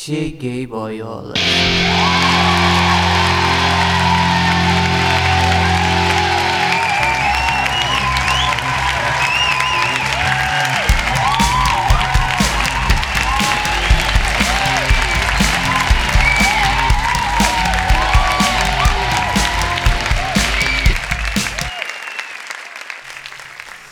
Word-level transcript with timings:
Cheguei, 0.00 0.66
boiola. 0.66 1.34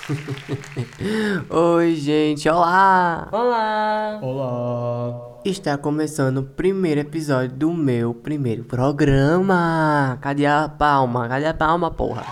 Oi, 1.51 1.95
gente, 1.97 2.49
olá! 2.49 3.29
Olá! 3.31 4.19
Olá! 4.23 5.18
Está 5.45 5.79
começando 5.79 6.39
o 6.39 6.43
primeiro 6.43 7.01
episódio 7.01 7.57
do 7.57 7.73
meu 7.73 8.13
primeiro 8.13 8.65
programa. 8.65 10.19
Cadê 10.21 10.45
a 10.45 10.69
palma? 10.69 11.29
Cadê 11.29 11.47
a 11.47 11.55
palma, 11.55 11.93
porra? 11.93 12.25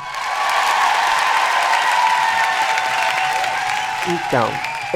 Então, 4.09 4.48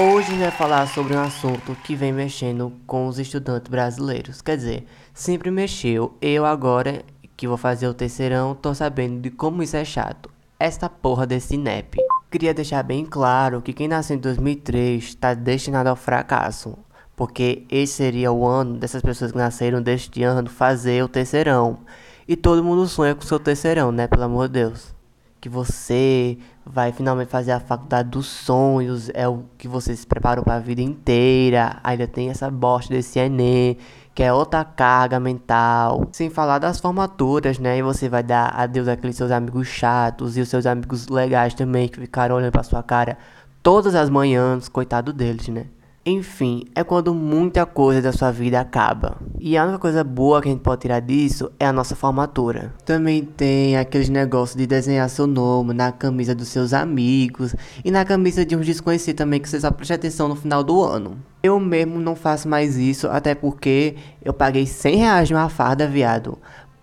hoje 0.04 0.26
a 0.26 0.30
gente 0.30 0.40
vai 0.40 0.50
falar 0.50 0.88
sobre 0.88 1.14
um 1.14 1.20
assunto 1.20 1.76
que 1.84 1.94
vem 1.94 2.12
mexendo 2.12 2.72
com 2.84 3.06
os 3.06 3.20
estudantes 3.20 3.70
brasileiros. 3.70 4.42
Quer 4.42 4.56
dizer, 4.56 4.86
sempre 5.14 5.48
mexeu. 5.52 6.18
Eu 6.20 6.44
agora, 6.44 7.04
que 7.36 7.46
vou 7.46 7.56
fazer 7.56 7.86
o 7.86 7.94
terceirão, 7.94 8.56
tô 8.56 8.74
sabendo 8.74 9.20
de 9.20 9.30
como 9.30 9.62
isso 9.62 9.76
é 9.76 9.84
chato. 9.84 10.28
Esta 10.58 10.88
porra 10.88 11.26
desse 11.26 11.56
NEP. 11.56 11.96
Queria 12.28 12.52
deixar 12.52 12.82
bem 12.82 13.06
claro 13.06 13.62
que 13.62 13.72
quem 13.72 13.86
nasceu 13.86 14.16
em 14.16 14.20
2003 14.20 15.02
está 15.02 15.32
destinado 15.32 15.88
ao 15.88 15.96
fracasso, 15.96 16.76
porque 17.20 17.66
esse 17.68 17.92
seria 17.92 18.32
o 18.32 18.46
ano 18.46 18.78
dessas 18.78 19.02
pessoas 19.02 19.30
que 19.30 19.36
nasceram 19.36 19.82
deste 19.82 20.22
ano 20.22 20.48
fazer 20.48 21.04
o 21.04 21.08
terceirão. 21.08 21.80
E 22.26 22.34
todo 22.34 22.64
mundo 22.64 22.88
sonha 22.88 23.14
com 23.14 23.20
o 23.20 23.26
seu 23.26 23.38
terceirão, 23.38 23.92
né? 23.92 24.06
Pelo 24.06 24.22
amor 24.22 24.48
de 24.48 24.54
Deus. 24.54 24.94
Que 25.38 25.46
você 25.46 26.38
vai 26.64 26.92
finalmente 26.92 27.28
fazer 27.28 27.52
a 27.52 27.60
faculdade 27.60 28.08
dos 28.08 28.24
sonhos, 28.24 29.10
é 29.12 29.28
o 29.28 29.44
que 29.58 29.68
você 29.68 29.94
se 29.94 30.06
preparou 30.06 30.42
para 30.42 30.54
a 30.54 30.60
vida 30.60 30.80
inteira. 30.80 31.78
Ainda 31.84 32.06
tem 32.06 32.30
essa 32.30 32.50
bosta 32.50 32.94
desse 32.94 33.18
Enem, 33.18 33.76
que 34.14 34.22
é 34.22 34.32
outra 34.32 34.64
carga 34.64 35.20
mental. 35.20 36.08
Sem 36.12 36.30
falar 36.30 36.58
das 36.58 36.80
formaturas, 36.80 37.58
né? 37.58 37.76
E 37.76 37.82
você 37.82 38.08
vai 38.08 38.22
dar 38.22 38.46
adeus 38.58 38.88
àqueles 38.88 39.14
seus 39.14 39.30
amigos 39.30 39.68
chatos 39.68 40.38
e 40.38 40.40
os 40.40 40.48
seus 40.48 40.64
amigos 40.64 41.06
legais 41.08 41.52
também, 41.52 41.86
que 41.86 42.00
ficaram 42.00 42.36
olhando 42.36 42.52
pra 42.52 42.62
sua 42.62 42.82
cara 42.82 43.18
todas 43.62 43.94
as 43.94 44.08
manhãs. 44.08 44.70
Coitado 44.70 45.12
deles, 45.12 45.48
né? 45.48 45.66
Enfim, 46.04 46.64
é 46.74 46.82
quando 46.82 47.14
muita 47.14 47.66
coisa 47.66 48.00
da 48.00 48.10
sua 48.10 48.30
vida 48.30 48.58
acaba. 48.58 49.18
E 49.38 49.54
a 49.54 49.64
única 49.64 49.78
coisa 49.78 50.02
boa 50.02 50.40
que 50.40 50.48
a 50.48 50.50
gente 50.50 50.62
pode 50.62 50.80
tirar 50.80 51.00
disso 51.00 51.52
é 51.60 51.66
a 51.66 51.72
nossa 51.74 51.94
formatura. 51.94 52.72
Também 52.86 53.22
tem 53.22 53.76
aqueles 53.76 54.08
negócios 54.08 54.56
de 54.56 54.66
desenhar 54.66 55.10
seu 55.10 55.26
nome 55.26 55.74
na 55.74 55.92
camisa 55.92 56.34
dos 56.34 56.48
seus 56.48 56.72
amigos 56.72 57.54
e 57.84 57.90
na 57.90 58.02
camisa 58.02 58.46
de 58.46 58.56
uns 58.56 58.64
desconhecidos 58.64 59.18
também 59.18 59.40
que 59.40 59.48
você 59.48 59.60
só 59.60 59.70
presta 59.70 59.94
atenção 59.94 60.26
no 60.26 60.36
final 60.36 60.64
do 60.64 60.82
ano. 60.82 61.18
Eu 61.42 61.60
mesmo 61.60 62.00
não 62.00 62.16
faço 62.16 62.48
mais 62.48 62.78
isso, 62.78 63.06
até 63.06 63.34
porque 63.34 63.96
eu 64.24 64.32
paguei 64.32 64.64
100 64.64 64.96
reais 64.96 65.28
de 65.28 65.34
uma 65.34 65.50
farda, 65.50 65.86
viado 65.86 66.38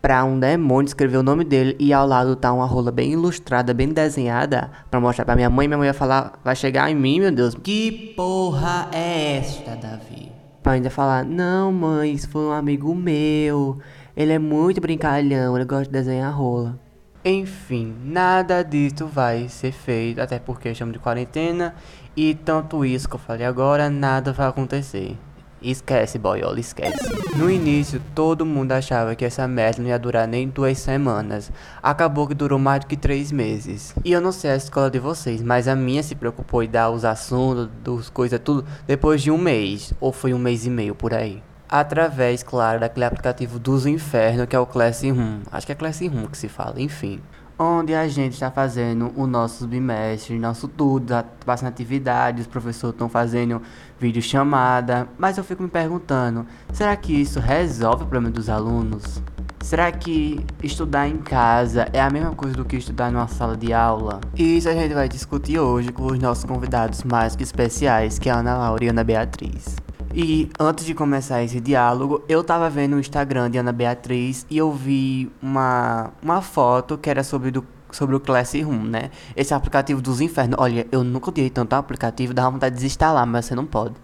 pra 0.08 0.24
um 0.24 0.40
demônio 0.40 0.88
escrever 0.88 1.18
o 1.18 1.22
nome 1.22 1.44
dele 1.44 1.76
e 1.78 1.92
ao 1.92 2.08
lado 2.08 2.34
tá 2.38 2.54
uma 2.54 2.66
rola 2.66 2.94
bem 2.94 3.12
ilustrada, 3.12 3.74
bem 3.74 3.90
desenhada, 3.90 4.72
pra 4.90 5.02
mostrar 5.02 5.26
pra 5.26 5.36
minha 5.36 5.50
mãe. 5.50 5.68
Minha 5.68 5.78
mãe 5.78 5.90
vai 5.90 5.94
falar, 5.94 6.40
vai 6.46 6.56
chegar 6.56 6.90
em 6.90 6.96
mim, 6.96 7.20
meu 7.20 7.30
Deus. 7.30 7.54
Que 7.56 8.14
porra 8.16 8.88
é 8.94 9.36
esta, 9.36 9.76
Davi? 9.76 10.32
Pra 10.64 10.72
ainda 10.72 10.90
falar, 10.90 11.26
não, 11.26 11.74
mãe, 11.74 12.14
isso 12.14 12.30
foi 12.30 12.44
um 12.44 12.54
amigo 12.54 12.96
meu. 12.96 13.80
Ele 14.16 14.32
é 14.32 14.40
muito 14.40 14.80
brincalhão, 14.80 15.58
ele 15.58 15.66
gosta 15.66 15.84
de 15.84 15.92
desenhar 15.92 16.34
rola. 16.34 16.80
Enfim, 17.26 17.94
nada 18.06 18.64
disso 18.64 19.08
vai 19.08 19.50
ser 19.50 19.74
feito, 19.74 20.22
até 20.22 20.40
porque 20.40 20.70
estamos 20.70 20.94
de 20.94 21.00
quarentena 21.00 21.76
e 22.16 22.34
tanto 22.34 22.86
isso 22.86 23.10
que 23.10 23.16
eu 23.16 23.20
falei 23.20 23.46
agora, 23.46 23.90
nada 23.90 24.32
vai 24.32 24.48
acontecer. 24.48 25.18
Esquece, 25.62 26.20
boiola, 26.20 26.60
esquece. 26.60 27.10
No 27.36 27.50
início, 27.50 28.00
todo 28.14 28.46
mundo 28.46 28.74
achava 28.74 29.16
que 29.16 29.26
essa 29.26 29.48
merda 29.48 29.82
não 29.82 29.90
ia 29.90 29.98
durar 29.98 30.28
nem 30.28 30.48
duas 30.48 30.78
semanas. 30.78 31.52
Acabou 31.82 32.28
que 32.28 32.36
durou 32.36 32.60
mais 32.60 32.82
do 32.82 32.88
que 32.88 32.96
três 32.96 33.32
meses. 33.32 33.96
E 34.06 34.12
eu 34.12 34.22
não 34.22 34.32
sei 34.32 34.52
a 34.52 34.56
escola 34.56 34.92
de 34.92 35.00
vocês, 35.00 35.42
mas 35.42 35.68
a 35.68 35.76
minha 35.76 36.04
se 36.04 36.14
preocupou 36.14 36.62
em 36.62 36.70
dar 36.70 36.92
os 36.92 37.04
assuntos, 37.04 37.70
dos 37.84 38.10
coisas, 38.10 38.40
tudo, 38.40 38.66
depois 38.86 39.22
de 39.22 39.32
um 39.32 39.38
mês. 39.38 39.94
Ou 40.00 40.12
foi 40.12 40.32
um 40.34 40.40
mês 40.40 40.66
e 40.66 40.70
meio 40.70 40.94
por 40.94 41.14
aí. 41.14 41.42
Através, 41.68 42.44
claro, 42.44 42.80
daquele 42.80 43.06
aplicativo 43.06 43.58
dos 43.58 43.86
infernos 43.88 44.46
que 44.46 44.56
é 44.56 44.60
o 44.60 44.66
Classroom. 44.66 45.40
Acho 45.52 45.66
que 45.66 45.72
é 45.72 45.76
Classroom 45.76 46.28
que 46.28 46.38
se 46.38 46.48
fala, 46.48 46.80
enfim 46.80 47.20
onde 47.60 47.94
a 47.96 48.08
gente 48.08 48.34
está 48.34 48.52
fazendo 48.52 49.12
o 49.16 49.26
nosso 49.26 49.68
bimestre, 49.68 50.38
nosso 50.38 50.68
tudo, 50.68 51.08
tá 51.08 51.26
passando 51.46 51.70
atividades, 51.70 52.42
os 52.42 52.48
professores 52.48 52.94
estão 52.94 53.10
fazendo 53.10 53.62
vídeo 54.00 54.22
chamada, 54.22 55.08
mas 55.18 55.38
eu 55.38 55.44
fico 55.44 55.64
me 55.64 55.70
perguntando, 55.70 56.46
será 56.72 56.96
que 56.96 57.14
isso 57.14 57.40
resolve 57.40 58.04
o 58.04 58.08
problema 58.08 58.32
dos 58.32 58.50
alunos? 58.50 59.22
Será 59.60 59.92
que 59.92 60.46
estudar 60.64 61.10
em 61.10 61.18
casa 61.18 61.90
é 61.92 62.00
a 62.00 62.10
mesma 62.10 62.34
coisa 62.34 62.56
do 62.56 62.64
que 62.64 62.78
estudar 62.78 63.12
numa 63.12 63.28
sala 63.28 63.58
de 63.58 63.74
aula? 63.74 64.22
Isso 64.36 64.70
a 64.70 64.74
gente 64.74 64.94
vai 64.94 65.10
discutir 65.10 65.60
hoje 65.60 65.92
com 65.92 66.06
os 66.06 66.20
nossos 66.20 66.46
convidados 66.46 67.04
mais 67.04 67.36
que 67.36 67.44
especiais, 67.44 68.20
que 68.20 68.30
é 68.30 68.32
a 68.32 68.38
Ana 68.38 68.56
Laura 68.56 68.86
e 68.86 68.88
a 68.88 68.92
Ana 68.92 69.04
Beatriz. 69.04 69.87
E 70.14 70.50
antes 70.60 70.86
de 70.86 70.94
começar 70.94 71.44
esse 71.44 71.60
diálogo, 71.60 72.24
eu 72.28 72.44
tava 72.44 72.70
vendo 72.70 72.96
o 72.96 73.00
Instagram 73.00 73.52
de 73.52 73.58
Ana 73.58 73.72
Beatriz 73.72 74.46
e 74.50 74.58
eu 74.58 74.72
vi 74.72 75.32
uma, 75.42 76.12
uma 76.22 76.42
foto 76.42 76.98
que 76.98 77.10
era 77.10 77.24
sobre, 77.24 77.52
do, 77.52 77.66
sobre 77.92 78.16
o 78.16 78.20
Classroom, 78.20 78.84
né? 78.84 79.12
Esse 79.36 79.54
aplicativo 79.54 80.02
dos 80.02 80.22
infernos. 80.22 80.58
Olha, 80.60 80.88
eu 80.92 81.04
nunca 81.04 81.30
odiei 81.30 81.50
tanto 81.50 81.74
aplicativo, 81.74 82.34
dá 82.34 82.50
vontade 82.50 82.76
de 82.76 82.82
desinstalar, 82.82 83.28
mas 83.28 83.46
você 83.46 83.56
não 83.56 83.66
pode. 83.66 83.96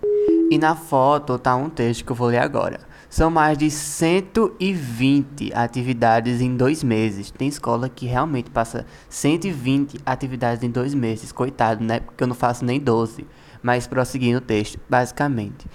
E 0.52 0.58
na 0.58 0.76
foto 0.76 1.40
tá 1.40 1.56
um 1.56 1.70
texto 1.70 2.06
que 2.06 2.12
eu 2.12 2.16
vou 2.16 2.28
ler 2.28 2.40
agora. 2.40 2.80
São 3.10 3.30
mais 3.30 3.58
de 3.58 3.70
120 3.70 5.54
atividades 5.54 6.42
em 6.42 6.56
dois 6.56 6.84
meses. 6.84 7.30
Tem 7.30 7.48
escola 7.48 7.88
que 7.88 8.06
realmente 8.08 8.50
passa 8.50 8.86
120 9.08 10.00
atividades 10.06 10.64
em 10.64 10.70
dois 10.70 10.94
meses. 10.94 11.32
Coitado, 11.32 11.84
né? 11.84 12.00
Porque 12.00 12.24
eu 12.24 12.28
não 12.28 12.36
faço 12.36 12.66
nem 12.66 12.80
12. 12.80 13.26
Mas 13.64 13.88
prosseguindo 13.88 14.38
o 14.38 14.42
texto, 14.42 14.80
basicamente. 14.88 15.66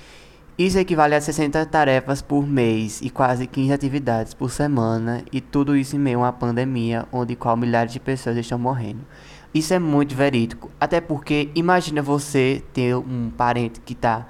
Isso 0.58 0.76
equivale 0.76 1.14
a 1.14 1.20
60 1.20 1.64
tarefas 1.66 2.20
por 2.20 2.44
mês 2.44 3.00
e 3.00 3.08
quase 3.10 3.46
15 3.46 3.72
atividades 3.72 4.34
por 4.34 4.50
semana, 4.50 5.22
e 5.32 5.40
tudo 5.40 5.76
isso 5.76 5.94
em 5.94 6.00
meio 6.00 6.18
a 6.18 6.22
uma 6.22 6.32
pandemia 6.32 7.06
onde 7.12 7.36
qual 7.36 7.56
milhares 7.56 7.92
de 7.92 8.00
pessoas 8.00 8.36
estão 8.36 8.58
morrendo. 8.58 9.06
Isso 9.54 9.72
é 9.72 9.78
muito 9.78 10.14
verídico, 10.16 10.68
até 10.80 11.00
porque 11.00 11.48
imagina 11.54 12.02
você 12.02 12.62
ter 12.72 12.96
um 12.96 13.30
parente 13.30 13.80
que 13.80 13.94
tá 13.94 14.26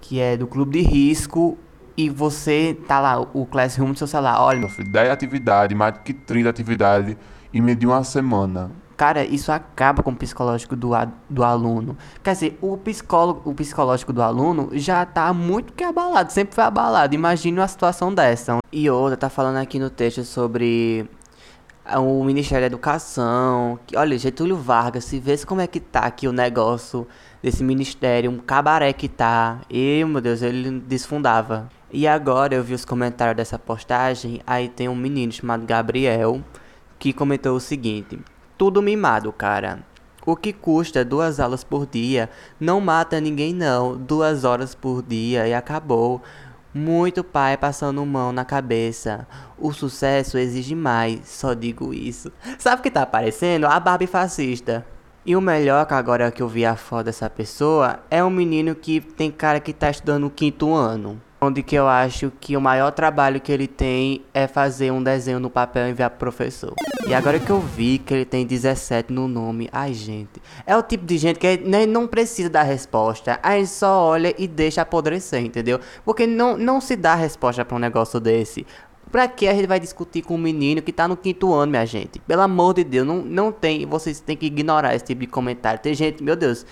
que 0.00 0.20
é 0.20 0.36
do 0.36 0.46
clube 0.46 0.80
de 0.80 0.88
risco 0.88 1.58
e 1.96 2.08
você 2.08 2.76
tá 2.86 3.00
lá 3.00 3.20
o 3.20 3.44
classroom 3.44 3.92
do 3.92 3.98
seu 3.98 4.06
celular, 4.06 4.40
olha, 4.40 4.68
10 4.78 5.10
atividades, 5.10 5.76
mais 5.76 5.94
do 5.94 6.00
que 6.00 6.12
30 6.12 6.48
atividades 6.48 7.16
em 7.52 7.60
meio 7.60 7.76
de 7.76 7.86
uma 7.86 8.04
semana. 8.04 8.70
Cara, 8.96 9.24
isso 9.24 9.50
acaba 9.50 10.02
com 10.02 10.10
o 10.10 10.16
psicológico 10.16 10.76
do, 10.76 10.90
do 11.28 11.42
aluno. 11.42 11.96
Quer 12.22 12.32
dizer, 12.32 12.58
o, 12.60 12.76
psicólogo, 12.76 13.50
o 13.50 13.54
psicológico 13.54 14.12
do 14.12 14.22
aluno 14.22 14.70
já 14.72 15.04
tá 15.04 15.32
muito 15.32 15.72
que 15.72 15.82
abalado, 15.82 16.32
sempre 16.32 16.54
foi 16.54 16.64
abalado. 16.64 17.14
Imagine 17.14 17.58
uma 17.58 17.68
situação 17.68 18.14
dessa. 18.14 18.58
E 18.72 18.88
outra, 18.88 19.16
tá 19.16 19.28
falando 19.28 19.56
aqui 19.56 19.78
no 19.78 19.90
texto 19.90 20.24
sobre 20.24 21.08
o 21.96 22.24
Ministério 22.24 22.62
da 22.62 22.66
Educação. 22.66 23.78
Que, 23.86 23.96
olha, 23.96 24.16
Getúlio 24.16 24.56
Vargas, 24.56 25.04
se 25.04 25.18
vê 25.18 25.36
como 25.38 25.60
é 25.60 25.66
que 25.66 25.80
tá 25.80 26.00
aqui 26.00 26.28
o 26.28 26.32
negócio 26.32 27.06
desse 27.42 27.62
ministério, 27.62 28.30
um 28.30 28.38
cabaré 28.38 28.92
que 28.92 29.08
tá. 29.08 29.60
E, 29.68 30.04
meu 30.04 30.20
Deus, 30.20 30.40
ele 30.40 30.80
desfundava. 30.80 31.68
E 31.92 32.08
agora 32.08 32.54
eu 32.54 32.64
vi 32.64 32.74
os 32.74 32.84
comentários 32.84 33.36
dessa 33.36 33.58
postagem, 33.58 34.40
aí 34.46 34.68
tem 34.68 34.88
um 34.88 34.96
menino 34.96 35.32
chamado 35.32 35.66
Gabriel 35.66 36.40
que 36.98 37.12
comentou 37.12 37.54
o 37.54 37.60
seguinte: 37.60 38.18
tudo 38.56 38.82
mimado, 38.82 39.32
cara. 39.32 39.80
O 40.26 40.34
que 40.34 40.52
custa 40.52 41.04
duas 41.04 41.38
aulas 41.38 41.62
por 41.62 41.86
dia? 41.86 42.30
Não 42.58 42.80
mata 42.80 43.20
ninguém 43.20 43.52
não. 43.52 43.96
Duas 43.96 44.44
horas 44.44 44.74
por 44.74 45.02
dia 45.02 45.46
e 45.46 45.52
acabou. 45.52 46.22
Muito 46.72 47.22
pai 47.22 47.56
passando 47.56 48.04
mão 48.06 48.32
na 48.32 48.44
cabeça. 48.44 49.28
O 49.58 49.72
sucesso 49.72 50.38
exige 50.38 50.74
mais, 50.74 51.28
só 51.28 51.52
digo 51.52 51.92
isso. 51.92 52.32
Sabe 52.58 52.80
o 52.80 52.82
que 52.82 52.90
tá 52.90 53.02
aparecendo? 53.02 53.66
A 53.66 53.78
Barbie 53.78 54.06
fascista. 54.06 54.84
E 55.26 55.36
o 55.36 55.40
melhor 55.40 55.86
que 55.86 55.94
agora 55.94 56.30
que 56.30 56.42
eu 56.42 56.48
vi 56.48 56.66
a 56.66 56.76
foto 56.76 57.06
dessa 57.06 57.30
pessoa 57.30 58.00
é 58.10 58.22
um 58.24 58.30
menino 58.30 58.74
que 58.74 59.00
tem 59.00 59.30
cara 59.30 59.60
que 59.60 59.72
tá 59.72 59.90
estudando 59.90 60.26
o 60.26 60.30
quinto 60.30 60.74
ano. 60.74 61.20
Onde 61.44 61.62
que 61.62 61.76
eu 61.76 61.86
acho 61.86 62.32
que 62.40 62.56
o 62.56 62.60
maior 62.60 62.90
trabalho 62.90 63.38
que 63.38 63.52
ele 63.52 63.66
tem 63.66 64.24
é 64.32 64.46
fazer 64.46 64.90
um 64.90 65.02
desenho 65.02 65.38
no 65.38 65.50
papel 65.50 65.86
e 65.86 65.90
enviar 65.90 66.08
pro 66.08 66.20
professor. 66.20 66.72
E 67.06 67.12
agora 67.12 67.38
que 67.38 67.50
eu 67.50 67.60
vi 67.60 67.98
que 67.98 68.14
ele 68.14 68.24
tem 68.24 68.46
17 68.46 69.12
no 69.12 69.28
nome, 69.28 69.68
ai 69.70 69.92
gente, 69.92 70.40
é 70.66 70.74
o 70.74 70.82
tipo 70.82 71.04
de 71.04 71.18
gente 71.18 71.38
que 71.38 71.58
não 71.86 72.06
precisa 72.06 72.48
dar 72.48 72.62
resposta, 72.62 73.38
aí 73.42 73.66
só 73.66 74.04
olha 74.06 74.34
e 74.38 74.48
deixa 74.48 74.80
apodrecer, 74.80 75.44
entendeu? 75.44 75.78
Porque 76.02 76.26
não, 76.26 76.56
não 76.56 76.80
se 76.80 76.96
dá 76.96 77.14
resposta 77.14 77.62
para 77.62 77.76
um 77.76 77.80
negócio 77.80 78.18
desse. 78.18 78.66
Pra 79.12 79.28
que 79.28 79.46
a 79.46 79.52
gente 79.52 79.66
vai 79.66 79.78
discutir 79.78 80.22
com 80.22 80.36
um 80.36 80.38
menino 80.38 80.80
que 80.80 80.92
tá 80.92 81.06
no 81.06 81.14
quinto 81.14 81.52
ano, 81.52 81.72
minha 81.72 81.84
gente? 81.84 82.18
Pelo 82.20 82.40
amor 82.40 82.72
de 82.72 82.84
Deus, 82.84 83.06
não, 83.06 83.18
não 83.18 83.52
tem, 83.52 83.84
vocês 83.84 84.18
têm 84.18 84.34
que 84.34 84.46
ignorar 84.46 84.94
esse 84.94 85.04
tipo 85.04 85.20
de 85.20 85.26
comentário. 85.26 85.78
Tem 85.78 85.92
gente, 85.92 86.22
meu 86.22 86.34
Deus, 86.34 86.64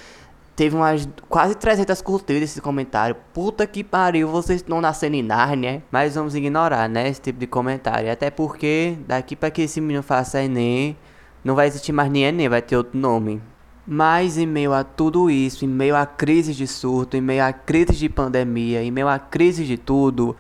teve 0.63 0.77
umas 0.77 1.09
quase 1.29 1.57
300 1.57 2.01
curtidas 2.03 2.45
esse 2.45 2.61
comentário. 2.61 3.17
Puta 3.35 3.67
que 3.67 3.83
pariu, 3.83 4.29
vocês 4.29 4.65
não 4.65 4.81
nascendo 4.81 5.17
em 5.17 5.23
Nárnia. 5.23 5.83
Mas 5.91 6.15
vamos 6.15 6.37
ignorar, 6.37 6.89
né, 6.89 7.09
esse 7.09 7.21
tipo 7.21 7.41
de 7.41 7.49
comentário. 7.49 8.13
Até 8.13 8.31
porque 8.31 8.97
daqui 9.05 9.35
para 9.35 9.51
que 9.51 9.63
esse 9.63 9.81
menino 9.81 10.05
faça 10.05 10.41
Enem, 10.41 10.97
não 11.43 11.57
vai 11.57 11.67
existir 11.67 11.91
mais 11.91 12.09
nem 12.13 12.23
Enem, 12.23 12.49
vai 12.49 12.63
ter 12.63 12.77
outro 12.77 12.97
nome. 12.97 13.43
Mas 13.85 14.39
em 14.39 14.47
meio 14.47 14.73
a 14.73 14.85
tudo 14.85 15.29
isso, 15.29 15.65
em 15.65 15.69
meio 15.69 15.97
a 15.97 16.07
crise 16.07 16.55
de 16.55 16.69
surto, 16.69 17.17
em 17.17 17.21
meio 17.21 17.45
a 17.45 17.53
crise 17.53 17.97
de 17.97 18.09
pandemia, 18.09 18.85
em 18.85 18.93
meio 18.93 19.09
a 19.09 19.19
crise 19.19 19.65
de 19.65 19.77
tudo, 19.77 20.37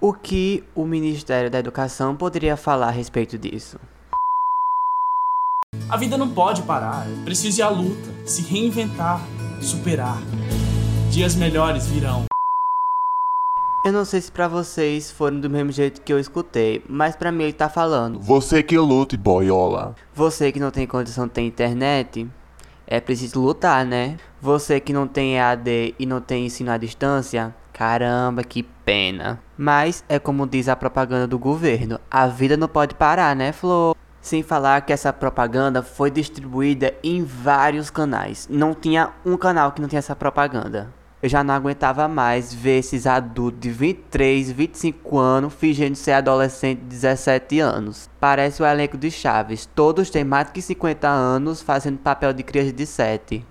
o 0.00 0.14
que 0.14 0.64
o 0.74 0.86
Ministério 0.86 1.50
da 1.50 1.58
Educação 1.58 2.16
poderia 2.16 2.56
falar 2.56 2.88
a 2.88 2.92
respeito 2.92 3.36
disso? 3.36 3.78
A 5.86 5.98
vida 5.98 6.16
não 6.16 6.30
pode 6.30 6.62
parar, 6.62 7.06
é 7.06 7.24
preciso 7.24 7.60
ir 7.60 7.62
à 7.62 7.68
luta, 7.68 8.10
se 8.24 8.40
reinventar, 8.40 9.20
superar. 9.60 10.18
Dias 11.10 11.34
melhores 11.34 11.86
virão. 11.86 12.24
Eu 13.84 13.92
não 13.92 14.04
sei 14.04 14.20
se 14.20 14.32
pra 14.32 14.48
vocês 14.48 15.12
foram 15.12 15.38
do 15.38 15.48
mesmo 15.48 15.70
jeito 15.70 16.00
que 16.00 16.12
eu 16.12 16.18
escutei, 16.18 16.84
mas 16.88 17.14
pra 17.14 17.30
mim 17.30 17.44
ele 17.44 17.52
tá 17.52 17.68
falando. 17.68 18.18
Você 18.18 18.62
que 18.62 18.76
lute, 18.76 19.16
boiola. 19.16 19.94
Você 20.12 20.50
que 20.50 20.58
não 20.58 20.72
tem 20.72 20.86
condição 20.86 21.26
de 21.26 21.32
ter 21.34 21.42
internet, 21.42 22.28
é 22.86 23.00
preciso 23.00 23.40
lutar, 23.40 23.84
né? 23.84 24.16
Você 24.40 24.80
que 24.80 24.92
não 24.92 25.06
tem 25.06 25.36
EAD 25.36 25.94
e 25.98 26.04
não 26.04 26.20
tem 26.20 26.46
ensino 26.46 26.72
à 26.72 26.76
distância, 26.76 27.54
caramba, 27.72 28.42
que 28.42 28.62
pena. 28.62 29.40
Mas 29.56 30.04
é 30.08 30.18
como 30.18 30.46
diz 30.46 30.68
a 30.68 30.74
propaganda 30.74 31.26
do 31.26 31.38
governo, 31.38 32.00
a 32.10 32.26
vida 32.26 32.56
não 32.56 32.68
pode 32.68 32.94
parar, 32.94 33.36
né, 33.36 33.52
Flor? 33.52 33.94
Sem 34.26 34.42
falar 34.42 34.80
que 34.80 34.92
essa 34.92 35.12
propaganda 35.12 35.84
foi 35.84 36.10
distribuída 36.10 36.92
em 37.00 37.22
vários 37.22 37.90
canais. 37.90 38.48
Não 38.50 38.74
tinha 38.74 39.12
um 39.24 39.36
canal 39.36 39.70
que 39.70 39.80
não 39.80 39.88
tinha 39.88 40.00
essa 40.00 40.16
propaganda. 40.16 40.92
Eu 41.22 41.28
já 41.28 41.44
não 41.44 41.54
aguentava 41.54 42.08
mais 42.08 42.52
ver 42.52 42.80
esses 42.80 43.06
adultos 43.06 43.60
de 43.60 43.70
23, 43.70 44.50
25 44.50 45.16
anos 45.16 45.54
fingindo 45.54 45.94
ser 45.94 46.10
adolescente 46.10 46.80
de 46.80 46.86
17 46.86 47.60
anos. 47.60 48.10
Parece 48.18 48.60
o 48.60 48.66
elenco 48.66 48.98
de 48.98 49.12
Chaves. 49.12 49.70
Todos 49.72 50.10
têm 50.10 50.24
mais 50.24 50.50
de 50.52 50.60
50 50.60 51.06
anos 51.06 51.62
fazendo 51.62 51.98
papel 51.98 52.32
de 52.32 52.42
criança 52.42 52.72
de 52.72 52.84
7. 52.84 53.46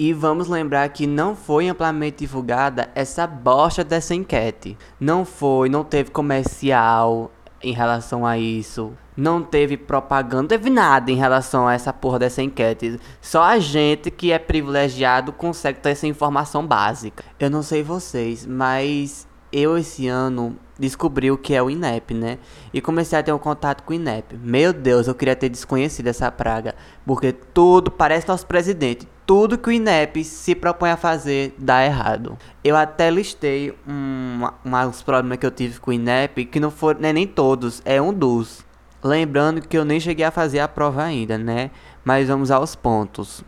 E 0.00 0.12
vamos 0.12 0.46
lembrar 0.48 0.88
que 0.90 1.08
não 1.08 1.34
foi 1.34 1.68
amplamente 1.68 2.18
divulgada 2.18 2.88
essa 2.94 3.26
bosta 3.26 3.82
dessa 3.82 4.14
enquete. 4.14 4.78
Não 5.00 5.24
foi, 5.24 5.68
não 5.68 5.82
teve 5.82 6.12
comercial 6.12 7.32
em 7.62 7.72
relação 7.72 8.24
a 8.26 8.38
isso 8.38 8.92
não 9.18 9.42
teve 9.42 9.76
propaganda, 9.76 10.42
não 10.42 10.48
teve 10.48 10.70
nada 10.70 11.10
em 11.10 11.16
relação 11.16 11.66
a 11.66 11.74
essa 11.74 11.92
porra 11.92 12.20
dessa 12.20 12.40
enquete. 12.40 13.00
Só 13.20 13.42
a 13.42 13.58
gente 13.58 14.12
que 14.12 14.30
é 14.30 14.38
privilegiado 14.38 15.32
consegue 15.32 15.80
ter 15.80 15.90
essa 15.90 16.06
informação 16.06 16.64
básica. 16.64 17.24
Eu 17.38 17.50
não 17.50 17.60
sei 17.60 17.82
vocês, 17.82 18.46
mas 18.46 19.26
eu 19.52 19.76
esse 19.76 20.06
ano 20.06 20.56
descobri 20.78 21.32
o 21.32 21.36
que 21.36 21.52
é 21.52 21.60
o 21.60 21.68
INEP, 21.68 22.14
né? 22.14 22.38
E 22.72 22.80
comecei 22.80 23.18
a 23.18 23.22
ter 23.22 23.32
um 23.32 23.38
contato 23.38 23.82
com 23.82 23.92
o 23.92 23.96
INEP. 23.96 24.36
Meu 24.36 24.72
Deus, 24.72 25.08
eu 25.08 25.14
queria 25.16 25.34
ter 25.34 25.48
desconhecido 25.48 26.06
essa 26.06 26.30
praga, 26.30 26.76
porque 27.04 27.32
tudo 27.32 27.90
parece 27.90 28.28
nosso 28.28 28.46
presidente. 28.46 29.08
Tudo 29.28 29.58
que 29.58 29.68
o 29.68 29.72
INEP 29.72 30.24
se 30.24 30.54
propõe 30.54 30.88
a 30.88 30.96
fazer 30.96 31.54
dá 31.58 31.84
errado. 31.84 32.38
Eu 32.64 32.74
até 32.74 33.10
listei 33.10 33.74
um, 33.86 34.40
uns 34.64 35.02
problemas 35.02 35.36
que 35.36 35.44
eu 35.44 35.50
tive 35.50 35.78
com 35.78 35.90
o 35.90 35.92
INEP, 35.92 36.46
que 36.46 36.58
não 36.58 36.70
foram 36.70 37.00
nem 37.12 37.26
todos, 37.26 37.82
é 37.84 38.00
um 38.00 38.10
dos. 38.10 38.64
Lembrando 39.04 39.60
que 39.60 39.76
eu 39.76 39.84
nem 39.84 40.00
cheguei 40.00 40.24
a 40.24 40.30
fazer 40.30 40.60
a 40.60 40.66
prova 40.66 41.02
ainda, 41.02 41.36
né? 41.36 41.70
Mas 42.02 42.28
vamos 42.28 42.50
aos 42.50 42.74
pontos. 42.74 43.44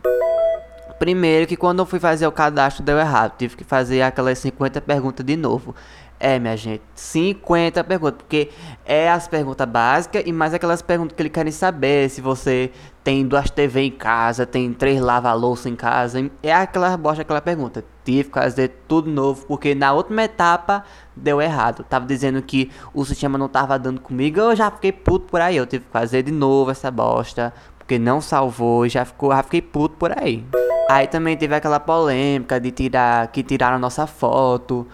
Primeiro 0.99 1.47
que 1.47 1.57
quando 1.57 1.79
eu 1.79 1.85
fui 1.87 1.99
fazer 1.99 2.27
o 2.27 2.31
cadastro 2.31 2.83
deu 2.83 2.99
errado, 2.99 3.35
tive 3.35 3.57
que 3.57 3.63
fazer 3.63 4.03
aquelas 4.03 4.37
50 4.37 4.79
perguntas 4.81 5.25
de 5.25 5.35
novo. 5.35 5.73
É, 6.19 6.37
minha 6.37 6.55
gente, 6.55 6.83
50 6.93 7.83
perguntas, 7.83 8.17
porque 8.19 8.51
é 8.85 9.09
as 9.09 9.27
perguntas 9.27 9.67
básicas 9.67 10.21
e 10.23 10.31
mais 10.31 10.53
aquelas 10.53 10.83
perguntas 10.83 11.15
que 11.15 11.23
eles 11.23 11.31
querem 11.31 11.51
saber 11.51 12.07
se 12.11 12.21
você 12.21 12.69
tem 13.03 13.25
duas 13.25 13.49
TV 13.49 13.81
em 13.81 13.91
casa, 13.91 14.45
tem 14.45 14.71
três 14.73 15.01
lava-louça 15.01 15.69
em 15.69 15.75
casa. 15.75 16.29
É 16.43 16.53
aquela 16.53 16.95
bosta, 16.97 17.21
aquela 17.23 17.41
pergunta. 17.41 17.83
Tive 18.03 18.25
que 18.25 18.33
fazer 18.33 18.69
tudo 18.87 19.09
novo, 19.09 19.45
porque 19.45 19.73
na 19.73 19.93
última 19.93 20.23
etapa 20.23 20.83
deu 21.15 21.41
errado. 21.41 21.83
Tava 21.83 22.05
dizendo 22.05 22.41
que 22.41 22.71
o 22.93 23.03
sistema 23.03 23.37
não 23.37 23.49
tava 23.49 23.77
dando 23.79 24.01
comigo, 24.01 24.39
eu 24.39 24.55
já 24.55 24.69
fiquei 24.69 24.91
puto 24.91 25.25
por 25.27 25.41
aí. 25.41 25.57
Eu 25.57 25.65
tive 25.65 25.85
que 25.85 25.91
fazer 25.91 26.23
de 26.23 26.31
novo 26.31 26.71
essa 26.71 26.91
bosta, 26.91 27.53
porque 27.77 27.97
não 27.97 28.21
salvou, 28.21 28.87
já 28.87 29.03
ficou, 29.03 29.31
já 29.31 29.43
fiquei 29.43 29.61
puto 29.61 29.95
por 29.97 30.11
aí. 30.17 30.45
Aí 30.89 31.07
também 31.07 31.37
teve 31.37 31.55
aquela 31.55 31.79
polêmica 31.79 32.59
de 32.59 32.69
tirar 32.71 33.27
que 33.27 33.41
tiraram 33.41 33.79
nossa 33.79 34.05
foto 34.05 34.85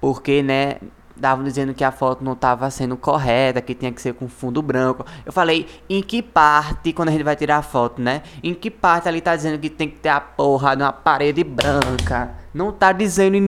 porque, 0.00 0.42
né, 0.42 0.76
estavam 1.16 1.44
dizendo 1.44 1.74
que 1.74 1.82
a 1.82 1.90
foto 1.90 2.22
não 2.22 2.32
estava 2.32 2.70
sendo 2.70 2.96
correta, 2.96 3.60
que 3.60 3.74
tinha 3.74 3.90
que 3.90 4.00
ser 4.00 4.14
com 4.14 4.28
fundo 4.28 4.62
branco. 4.62 5.04
Eu 5.24 5.32
falei, 5.32 5.66
em 5.88 6.02
que 6.02 6.22
parte, 6.22 6.92
quando 6.92 7.08
a 7.08 7.12
gente 7.12 7.24
vai 7.24 7.34
tirar 7.34 7.56
a 7.56 7.62
foto, 7.62 8.00
né? 8.00 8.22
Em 8.42 8.54
que 8.54 8.70
parte 8.70 9.08
ali 9.08 9.20
tá 9.20 9.34
dizendo 9.34 9.58
que 9.58 9.68
tem 9.68 9.88
que 9.88 9.98
ter 9.98 10.10
a 10.10 10.20
porra 10.20 10.76
de 10.76 10.82
uma 10.82 10.92
parede 10.92 11.42
branca? 11.42 12.34
Não 12.54 12.70
tá 12.70 12.92
dizendo 12.92 13.36
em 13.36 13.46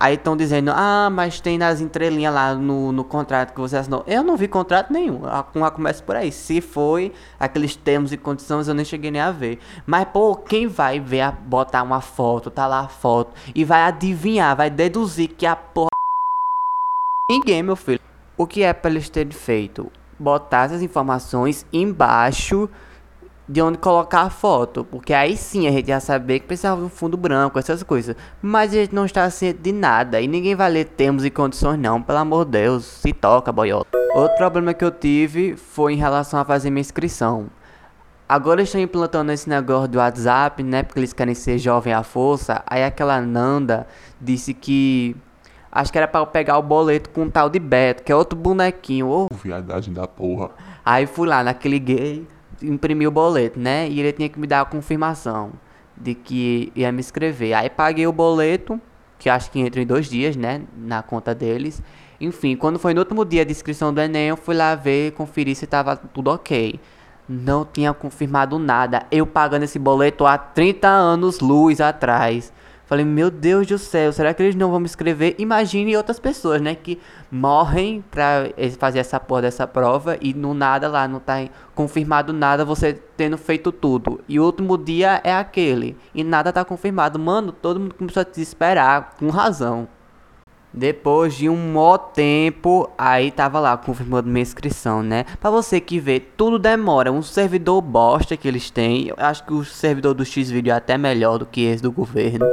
Aí 0.00 0.14
estão 0.14 0.36
dizendo, 0.36 0.70
ah, 0.72 1.10
mas 1.10 1.40
tem 1.40 1.58
nas 1.58 1.80
entrelinhas 1.80 2.32
lá 2.32 2.54
no, 2.54 2.92
no 2.92 3.02
contrato 3.02 3.52
que 3.52 3.60
você 3.60 3.76
assinou. 3.76 4.04
Eu 4.06 4.22
não 4.22 4.36
vi 4.36 4.46
contrato 4.46 4.92
nenhum. 4.92 5.24
A, 5.24 5.40
a 5.40 5.70
começa 5.72 6.02
por 6.04 6.14
aí. 6.14 6.30
Se 6.30 6.60
foi 6.60 7.12
aqueles 7.38 7.74
termos 7.74 8.12
e 8.12 8.16
condições, 8.16 8.68
eu 8.68 8.74
nem 8.74 8.84
cheguei 8.84 9.10
nem 9.10 9.20
a 9.20 9.32
ver. 9.32 9.58
Mas, 9.84 10.06
pô, 10.12 10.36
quem 10.36 10.68
vai 10.68 11.00
ver, 11.00 11.22
a, 11.22 11.32
botar 11.32 11.82
uma 11.82 12.00
foto, 12.00 12.48
tá 12.48 12.66
lá 12.68 12.80
a 12.80 12.88
foto, 12.88 13.32
e 13.52 13.64
vai 13.64 13.82
adivinhar, 13.82 14.56
vai 14.56 14.70
deduzir 14.70 15.30
que 15.30 15.44
a 15.44 15.56
porra. 15.56 15.88
Ninguém, 17.28 17.62
meu 17.62 17.74
filho. 17.74 18.00
O 18.36 18.46
que 18.46 18.62
é 18.62 18.72
pra 18.72 18.90
eles 18.90 19.10
terem 19.10 19.32
feito? 19.32 19.90
Botar 20.16 20.66
essas 20.66 20.80
informações 20.80 21.66
embaixo 21.72 22.70
de 23.48 23.62
onde 23.62 23.78
colocar 23.78 24.22
a 24.22 24.30
foto, 24.30 24.84
porque 24.84 25.14
aí 25.14 25.36
sim 25.36 25.66
a 25.66 25.70
gente 25.70 25.88
ia 25.88 26.00
saber 26.00 26.40
que 26.40 26.46
precisava 26.46 26.80
de 26.80 26.86
um 26.86 26.90
fundo 26.90 27.16
branco, 27.16 27.58
essas 27.58 27.82
coisas. 27.82 28.14
Mas 28.42 28.72
a 28.72 28.76
gente 28.76 28.94
não 28.94 29.06
está 29.06 29.28
ciente 29.30 29.60
de 29.60 29.72
nada 29.72 30.20
e 30.20 30.28
ninguém 30.28 30.54
vai 30.54 30.70
ler 30.70 30.84
termos 30.84 31.24
e 31.24 31.30
condições 31.30 31.78
não, 31.78 32.02
pelo 32.02 32.18
amor 32.18 32.44
de 32.44 32.52
Deus, 32.52 32.84
se 32.84 33.12
toca, 33.12 33.50
boiota. 33.50 33.88
Outro 34.14 34.36
problema 34.36 34.74
que 34.74 34.84
eu 34.84 34.90
tive 34.90 35.56
foi 35.56 35.94
em 35.94 35.96
relação 35.96 36.38
a 36.38 36.44
fazer 36.44 36.70
minha 36.70 36.80
inscrição. 36.80 37.46
Agora 38.28 38.60
estão 38.60 38.78
implantando 38.78 39.32
esse 39.32 39.48
negócio 39.48 39.88
do 39.88 39.98
WhatsApp, 39.98 40.62
né, 40.62 40.82
porque 40.82 41.00
eles 41.00 41.14
querem 41.14 41.34
ser 41.34 41.56
jovem 41.56 41.94
à 41.94 42.02
força. 42.02 42.62
Aí 42.66 42.84
aquela 42.84 43.20
Nanda 43.22 43.86
disse 44.20 44.52
que 44.52 45.16
Acho 45.70 45.92
que 45.92 45.98
era 45.98 46.08
pra 46.08 46.20
eu 46.20 46.26
pegar 46.26 46.58
o 46.58 46.62
boleto 46.62 47.10
com 47.10 47.24
um 47.24 47.30
tal 47.30 47.50
de 47.50 47.58
Beto, 47.58 48.02
que 48.02 48.10
é 48.10 48.16
outro 48.16 48.38
bonequinho. 48.38 49.08
Oh. 49.08 49.28
Viadagem 49.34 49.92
da 49.92 50.06
porra. 50.06 50.50
Aí 50.84 51.06
fui 51.06 51.28
lá 51.28 51.44
naquele 51.44 51.78
gay, 51.78 52.26
imprimi 52.62 53.06
o 53.06 53.10
boleto, 53.10 53.58
né? 53.58 53.88
E 53.88 54.00
ele 54.00 54.12
tinha 54.12 54.28
que 54.28 54.38
me 54.38 54.46
dar 54.46 54.62
a 54.62 54.64
confirmação 54.64 55.52
de 55.96 56.14
que 56.14 56.72
ia 56.74 56.92
me 56.92 57.00
inscrever. 57.00 57.54
Aí 57.54 57.68
paguei 57.68 58.06
o 58.06 58.12
boleto, 58.12 58.80
que 59.18 59.28
acho 59.28 59.50
que 59.50 59.60
entra 59.60 59.80
em 59.80 59.86
dois 59.86 60.08
dias, 60.08 60.36
né? 60.36 60.62
Na 60.76 61.02
conta 61.02 61.34
deles. 61.34 61.82
Enfim, 62.20 62.56
quando 62.56 62.78
foi 62.78 62.94
no 62.94 63.00
último 63.00 63.24
dia 63.24 63.44
de 63.44 63.52
inscrição 63.52 63.92
do 63.92 64.00
Enem, 64.00 64.28
eu 64.28 64.36
fui 64.36 64.54
lá 64.54 64.74
ver, 64.74 65.12
conferir 65.12 65.56
se 65.56 65.66
tava 65.66 65.96
tudo 65.96 66.30
ok. 66.30 66.78
Não 67.28 67.64
tinha 67.64 67.92
confirmado 67.92 68.58
nada. 68.58 69.06
Eu 69.10 69.26
pagando 69.26 69.64
esse 69.64 69.78
boleto 69.78 70.26
há 70.26 70.38
30 70.38 70.88
anos 70.88 71.40
luz 71.40 71.80
atrás. 71.80 72.52
Falei, 72.88 73.04
meu 73.04 73.30
Deus 73.30 73.66
do 73.66 73.76
céu, 73.76 74.10
será 74.14 74.32
que 74.32 74.42
eles 74.42 74.54
não 74.54 74.70
vão 74.70 74.80
me 74.80 74.86
inscrever? 74.86 75.34
Imagine 75.38 75.94
outras 75.94 76.18
pessoas, 76.18 76.58
né, 76.58 76.74
que 76.74 76.98
morrem 77.30 78.02
pra 78.10 78.48
fazer 78.78 78.98
essa 78.98 79.20
porra 79.20 79.42
dessa 79.42 79.66
prova 79.66 80.16
e 80.22 80.32
no 80.32 80.54
nada 80.54 80.88
lá, 80.88 81.06
não 81.06 81.20
tá 81.20 81.46
confirmado 81.74 82.32
nada, 82.32 82.64
você 82.64 82.94
tendo 83.14 83.36
feito 83.36 83.70
tudo. 83.70 84.22
E 84.26 84.40
o 84.40 84.44
último 84.44 84.78
dia 84.78 85.20
é 85.22 85.34
aquele, 85.34 85.98
e 86.14 86.24
nada 86.24 86.50
tá 86.50 86.64
confirmado. 86.64 87.18
Mano, 87.18 87.52
todo 87.52 87.78
mundo 87.78 87.94
começou 87.94 88.22
a 88.22 88.24
desesperar, 88.24 89.10
com 89.18 89.28
razão. 89.28 89.86
Depois 90.72 91.34
de 91.34 91.46
um 91.46 91.56
mó 91.56 91.98
tempo, 91.98 92.90
aí 92.96 93.30
tava 93.30 93.60
lá 93.60 93.76
confirmando 93.76 94.30
minha 94.30 94.42
inscrição, 94.42 95.02
né? 95.02 95.24
Pra 95.38 95.50
você 95.50 95.78
que 95.78 96.00
vê, 96.00 96.20
tudo 96.20 96.58
demora. 96.58 97.12
Um 97.12 97.22
servidor 97.22 97.82
bosta 97.82 98.36
que 98.36 98.48
eles 98.48 98.70
têm. 98.70 99.08
Eu 99.08 99.16
acho 99.18 99.44
que 99.44 99.52
o 99.52 99.64
servidor 99.64 100.14
do 100.14 100.24
X-Video 100.24 100.72
é 100.72 100.76
até 100.76 100.96
melhor 100.96 101.38
do 101.38 101.46
que 101.46 101.62
esse 101.62 101.82
do 101.82 101.92
governo 101.92 102.46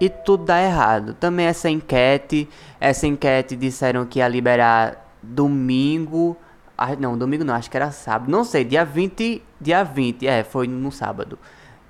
e 0.00 0.08
tudo 0.08 0.44
dá 0.44 0.60
errado. 0.62 1.14
Também 1.14 1.46
essa 1.46 1.68
enquete, 1.70 2.48
essa 2.80 3.06
enquete 3.06 3.56
disseram 3.56 4.04
que 4.06 4.18
ia 4.18 4.28
liberar 4.28 5.04
domingo 5.22 6.36
Ah, 6.78 6.94
não, 6.94 7.16
domingo 7.16 7.42
não, 7.44 7.54
acho 7.54 7.70
que 7.70 7.76
era 7.76 7.90
sábado. 7.90 8.30
Não 8.30 8.44
sei, 8.44 8.64
dia 8.64 8.84
20. 8.84 9.42
Dia 9.60 9.82
20, 9.82 10.26
é, 10.26 10.44
foi 10.44 10.66
no 10.68 10.92
sábado. 10.92 11.38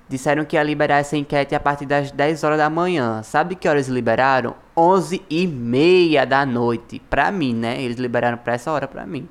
Disseram 0.07 0.45
que 0.45 0.55
ia 0.55 0.63
liberar 0.63 0.99
essa 0.99 1.17
enquete 1.17 1.53
a 1.53 1.59
partir 1.59 1.85
das 1.85 2.11
10 2.11 2.43
horas 2.45 2.57
da 2.57 2.69
manhã. 2.69 3.21
Sabe 3.23 3.55
que 3.55 3.67
horas 3.67 3.89
liberaram? 3.89 4.55
11 4.75 5.21
e 5.29 5.45
meia 5.45 6.25
da 6.25 6.45
noite. 6.45 7.01
Pra 7.09 7.29
mim, 7.29 7.53
né? 7.53 7.81
Eles 7.81 7.97
liberaram 7.97 8.37
pra 8.37 8.53
essa 8.53 8.71
hora 8.71 8.87
pra 8.87 9.05
mim. 9.05 9.27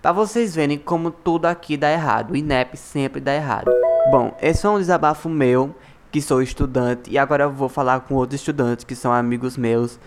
Pra 0.00 0.12
vocês 0.12 0.54
verem 0.54 0.78
como 0.78 1.10
tudo 1.10 1.46
aqui 1.46 1.76
dá 1.76 1.90
errado. 1.90 2.30
O 2.30 2.36
INEP 2.36 2.76
sempre 2.76 3.20
dá 3.20 3.34
errado. 3.34 3.70
Bom, 4.12 4.32
esse 4.40 4.64
é 4.64 4.68
um 4.68 4.78
desabafo 4.78 5.28
meu, 5.28 5.74
que 6.10 6.20
sou 6.20 6.42
estudante. 6.42 7.10
E 7.10 7.18
agora 7.18 7.48
vou 7.48 7.68
falar 7.68 8.00
com 8.00 8.14
outros 8.14 8.40
estudantes 8.40 8.84
que 8.84 8.94
são 8.94 9.12
amigos 9.12 9.56
meus. 9.56 9.98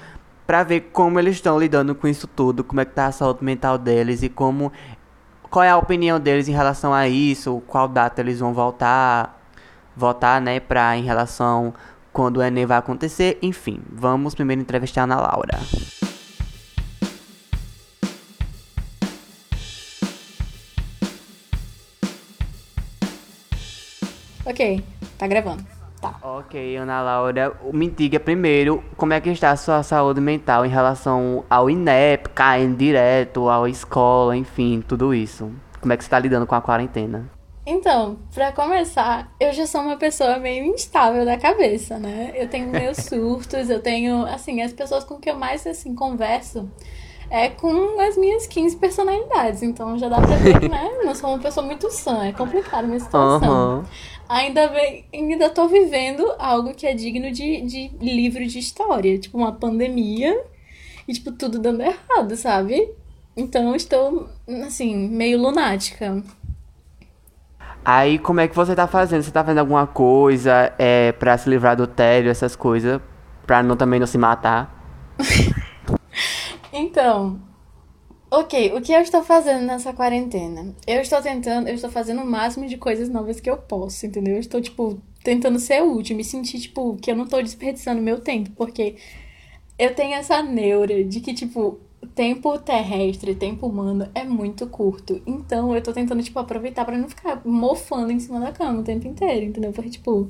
Pra 0.45 0.63
ver 0.63 0.89
como 0.91 1.19
eles 1.19 1.35
estão 1.35 1.59
lidando 1.59 1.95
com 1.95 2.07
isso 2.07 2.27
tudo. 2.27 2.63
Como 2.63 2.81
é 2.81 2.85
que 2.85 2.93
tá 2.93 3.07
a 3.07 3.11
saúde 3.11 3.43
mental 3.43 3.77
deles. 3.77 4.23
E 4.23 4.29
como... 4.29 4.71
Qual 5.49 5.63
é 5.63 5.69
a 5.69 5.77
opinião 5.77 6.19
deles 6.19 6.47
em 6.47 6.53
relação 6.53 6.93
a 6.93 7.07
isso. 7.07 7.61
Qual 7.67 7.87
data 7.87 8.21
eles 8.21 8.39
vão 8.39 8.53
voltar 8.53 9.39
votar, 9.95 10.41
né, 10.41 10.59
pra, 10.59 10.97
em 10.97 11.03
relação 11.03 11.73
quando 12.11 12.37
o 12.37 12.43
Enem 12.43 12.65
vai 12.65 12.77
acontecer. 12.77 13.37
Enfim, 13.41 13.79
vamos 13.91 14.35
primeiro 14.35 14.61
entrevistar 14.61 15.01
a 15.01 15.03
Ana 15.05 15.21
Laura. 15.21 15.59
Ok, 24.45 24.83
tá 25.17 25.25
gravando. 25.25 25.72
Tá. 26.03 26.19
Ok, 26.21 26.75
Ana 26.75 27.01
Laura, 27.01 27.57
me 27.71 27.89
diga 27.89 28.19
primeiro 28.19 28.83
como 28.97 29.13
é 29.13 29.21
que 29.21 29.29
está 29.29 29.51
a 29.51 29.55
sua 29.55 29.81
saúde 29.83 30.19
mental 30.19 30.65
em 30.65 30.69
relação 30.69 31.45
ao 31.49 31.69
INEP, 31.69 32.27
caindo 32.31 32.75
direto, 32.75 33.47
à 33.49 33.69
escola, 33.69 34.35
enfim, 34.35 34.83
tudo 34.85 35.13
isso. 35.13 35.49
Como 35.79 35.93
é 35.93 35.97
que 35.97 36.03
você 36.03 36.07
está 36.07 36.19
lidando 36.19 36.45
com 36.45 36.55
a 36.55 36.61
quarentena? 36.61 37.29
Então, 37.65 38.17
pra 38.33 38.51
começar, 38.51 39.31
eu 39.39 39.53
já 39.53 39.65
sou 39.65 39.79
uma 39.79 39.95
pessoa 39.95 40.37
meio 40.37 40.65
instável 40.65 41.23
da 41.23 41.37
cabeça, 41.37 41.97
né? 41.97 42.33
Eu 42.35 42.49
tenho 42.49 42.67
meus 42.67 42.97
surtos, 43.07 43.69
eu 43.69 43.79
tenho, 43.79 44.25
assim, 44.25 44.61
as 44.61 44.73
pessoas 44.73 45.05
com 45.05 45.15
que 45.15 45.29
eu 45.29 45.35
mais, 45.37 45.65
assim, 45.65 45.95
converso 45.95 46.69
é 47.29 47.49
com 47.49 47.99
as 48.01 48.17
minhas 48.17 48.47
15 48.47 48.77
personalidades. 48.77 49.63
Então 49.63 49.97
já 49.97 50.09
dá 50.09 50.17
pra 50.17 50.35
ver 50.35 50.59
que, 50.59 50.69
né? 50.69 50.89
Não 51.03 51.15
sou 51.15 51.29
uma 51.29 51.39
pessoa 51.39 51.65
muito 51.65 51.89
sã, 51.91 52.25
é 52.25 52.31
complicado 52.31 52.85
a 52.85 52.87
minha 52.87 52.99
situação. 52.99 53.77
Uhum. 53.77 53.83
Ainda 54.29 54.67
bem, 54.69 55.05
ainda 55.13 55.49
tô 55.49 55.67
vivendo 55.67 56.25
algo 56.39 56.73
que 56.73 56.87
é 56.87 56.93
digno 56.93 57.31
de, 57.31 57.61
de 57.61 57.91
livro 57.99 58.45
de 58.47 58.57
história, 58.57 59.17
tipo 59.19 59.37
uma 59.37 59.51
pandemia 59.51 60.43
e, 61.07 61.13
tipo, 61.13 61.31
tudo 61.31 61.59
dando 61.59 61.81
errado, 61.81 62.35
sabe? 62.35 62.89
Então 63.35 63.69
eu 63.69 63.75
estou, 63.75 64.29
assim, 64.65 64.95
meio 65.09 65.41
lunática. 65.41 66.23
Aí, 67.83 68.17
como 68.17 68.39
é 68.39 68.47
que 68.47 68.55
você 68.55 68.73
tá 68.73 68.87
fazendo? 68.87 69.21
Você 69.21 69.31
tá 69.31 69.43
fazendo 69.43 69.59
alguma 69.59 69.85
coisa 69.85 70.73
é, 70.77 71.11
pra 71.11 71.37
se 71.37 71.49
livrar 71.49 71.75
do 71.75 71.85
tédio, 71.85 72.31
essas 72.31 72.55
coisas? 72.55 73.01
Pra 73.45 73.61
não, 73.61 73.75
também 73.75 73.99
não 73.99 74.07
se 74.07 74.17
matar? 74.17 74.73
Então, 76.75 77.39
ok, 78.31 78.73
o 78.73 78.81
que 78.81 78.91
eu 78.91 79.01
estou 79.01 79.23
fazendo 79.23 79.63
nessa 79.63 79.93
quarentena? 79.93 80.73
Eu 80.87 81.01
estou 81.01 81.21
tentando, 81.21 81.67
eu 81.67 81.75
estou 81.75 81.91
fazendo 81.91 82.23
o 82.23 82.25
máximo 82.25 82.67
de 82.67 82.77
coisas 82.77 83.09
novas 83.09 83.39
que 83.39 83.47
eu 83.47 83.57
posso, 83.57 84.07
entendeu? 84.07 84.33
Eu 84.33 84.39
estou, 84.39 84.59
tipo, 84.59 84.99
tentando 85.23 85.59
ser 85.59 85.83
útil, 85.83 86.17
me 86.17 86.23
sentir, 86.23 86.59
tipo, 86.59 86.95
que 86.95 87.11
eu 87.11 87.15
não 87.15 87.25
estou 87.25 87.43
desperdiçando 87.43 88.01
meu 88.01 88.19
tempo, 88.19 88.49
porque 88.57 88.95
eu 89.77 89.93
tenho 89.93 90.15
essa 90.15 90.41
neura 90.41 91.03
de 91.03 91.19
que, 91.19 91.31
tipo, 91.31 91.79
tempo 92.15 92.57
terrestre, 92.57 93.35
tempo 93.35 93.67
humano 93.67 94.09
é 94.15 94.23
muito 94.23 94.65
curto. 94.65 95.21
Então 95.27 95.75
eu 95.75 95.81
tô 95.83 95.93
tentando, 95.93 96.23
tipo, 96.23 96.39
aproveitar 96.39 96.85
para 96.85 96.97
não 96.97 97.07
ficar 97.07 97.39
mofando 97.45 98.11
em 98.11 98.19
cima 98.19 98.39
da 98.39 98.51
cama 98.51 98.79
o 98.79 98.83
tempo 98.83 99.07
inteiro, 99.07 99.45
entendeu? 99.45 99.71
Porque, 99.71 99.91
tipo, 99.91 100.27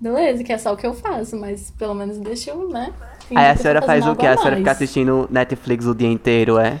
beleza, 0.00 0.44
que 0.44 0.52
é 0.52 0.58
só 0.58 0.72
o 0.72 0.76
que 0.76 0.86
eu 0.86 0.94
faço, 0.94 1.36
mas 1.36 1.72
pelo 1.72 1.94
menos 1.94 2.16
deixa 2.18 2.50
eu, 2.50 2.68
né? 2.68 2.94
Aí 3.34 3.46
a 3.46 3.56
senhora 3.56 3.82
faz 3.82 4.06
o 4.06 4.14
quê? 4.16 4.26
A 4.26 4.36
senhora 4.36 4.56
fica 4.56 4.70
assistindo 4.70 5.28
Netflix 5.30 5.86
o 5.86 5.94
dia 5.94 6.08
inteiro, 6.08 6.58
é? 6.58 6.80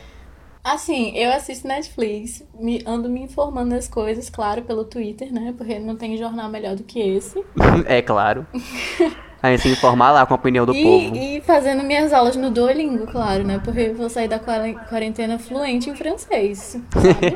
Assim, 0.62 1.16
eu 1.16 1.32
assisto 1.32 1.66
Netflix, 1.66 2.44
me, 2.54 2.82
ando 2.86 3.08
me 3.08 3.22
informando 3.22 3.70
das 3.70 3.88
coisas, 3.88 4.28
claro, 4.28 4.62
pelo 4.62 4.84
Twitter, 4.84 5.32
né? 5.32 5.54
Porque 5.56 5.78
não 5.78 5.96
tem 5.96 6.18
jornal 6.18 6.50
melhor 6.50 6.76
do 6.76 6.84
que 6.84 7.00
esse. 7.00 7.42
é 7.86 8.02
claro. 8.02 8.46
A 9.42 9.50
gente 9.50 9.62
se 9.62 9.68
informar 9.70 10.10
lá 10.10 10.26
com 10.26 10.34
a 10.34 10.36
opinião 10.36 10.66
do 10.66 10.74
e, 10.74 10.82
povo. 10.82 11.16
E 11.16 11.40
fazendo 11.40 11.82
minhas 11.82 12.12
aulas 12.12 12.36
no 12.36 12.50
Duolingo, 12.50 13.06
claro, 13.06 13.42
né? 13.42 13.58
Porque 13.64 13.80
eu 13.80 13.94
vou 13.94 14.10
sair 14.10 14.28
da 14.28 14.38
quarentena 14.38 15.38
fluente 15.38 15.88
em 15.88 15.96
francês. 15.96 16.76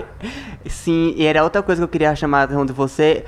Sim, 0.69 1.15
e 1.17 1.25
era 1.25 1.43
outra 1.43 1.63
coisa 1.63 1.81
que 1.81 1.85
eu 1.85 1.89
queria 1.89 2.15
chamar 2.15 2.41
a 2.41 2.43
atenção 2.43 2.67
de 2.67 2.75
você. 2.75 3.25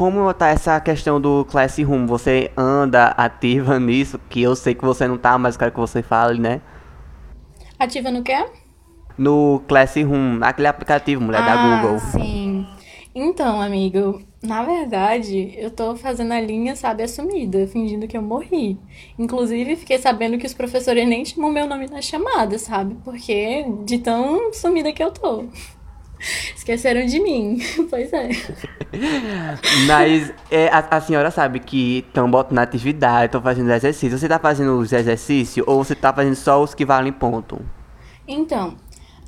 Como 0.00 0.32
tá 0.32 0.48
essa 0.48 0.80
questão 0.80 1.20
do 1.20 1.44
Classroom? 1.44 2.06
Você 2.06 2.50
anda 2.56 3.08
ativa 3.08 3.76
nisso? 3.78 4.18
Que 4.30 4.40
eu 4.40 4.56
sei 4.56 4.74
que 4.74 4.82
você 4.82 5.06
não 5.06 5.18
tá, 5.18 5.36
mas 5.36 5.58
quero 5.58 5.70
que 5.72 5.78
você 5.78 6.02
fale, 6.02 6.40
né? 6.40 6.62
Ativa 7.78 8.10
no 8.10 8.22
quê? 8.22 8.46
No 9.18 9.60
Classroom, 9.68 10.38
aquele 10.40 10.68
aplicativo, 10.68 11.22
mulher, 11.22 11.42
ah, 11.42 11.54
da 11.54 11.82
Google. 11.82 11.98
sim. 11.98 12.66
Então, 13.14 13.60
amigo, 13.60 14.22
na 14.42 14.62
verdade, 14.62 15.52
eu 15.58 15.70
tô 15.70 15.94
fazendo 15.94 16.32
a 16.32 16.40
linha, 16.40 16.74
sabe, 16.74 17.02
assumida, 17.02 17.66
fingindo 17.66 18.08
que 18.08 18.16
eu 18.16 18.22
morri. 18.22 18.78
Inclusive, 19.18 19.76
fiquei 19.76 19.98
sabendo 19.98 20.38
que 20.38 20.46
os 20.46 20.54
professores 20.54 21.06
nem 21.06 21.26
chamam 21.26 21.50
meu 21.52 21.66
nome 21.66 21.86
na 21.88 22.00
chamada, 22.00 22.58
sabe? 22.58 22.96
Porque 23.04 23.66
de 23.84 23.98
tão 23.98 24.50
sumida 24.54 24.94
que 24.94 25.04
eu 25.04 25.10
tô. 25.10 25.44
Esqueceram 26.54 27.06
de 27.06 27.18
mim, 27.20 27.58
pois 27.88 28.12
é. 28.12 28.28
Mas 29.86 30.32
é, 30.50 30.68
a, 30.68 30.96
a, 30.96 31.00
senhora 31.00 31.30
sabe 31.30 31.60
que 31.60 32.04
estão 32.06 32.30
botando 32.30 32.58
atividade, 32.58 33.26
estão 33.26 33.40
fazendo 33.40 33.70
exercício. 33.72 34.18
Você 34.18 34.28
tá 34.28 34.38
fazendo 34.38 34.78
os 34.78 34.92
exercícios 34.92 35.66
ou 35.66 35.82
você 35.82 35.94
tá 35.94 36.12
fazendo 36.12 36.36
só 36.36 36.62
os 36.62 36.74
que 36.74 36.84
valem 36.84 37.12
ponto? 37.12 37.60
Então, 38.28 38.76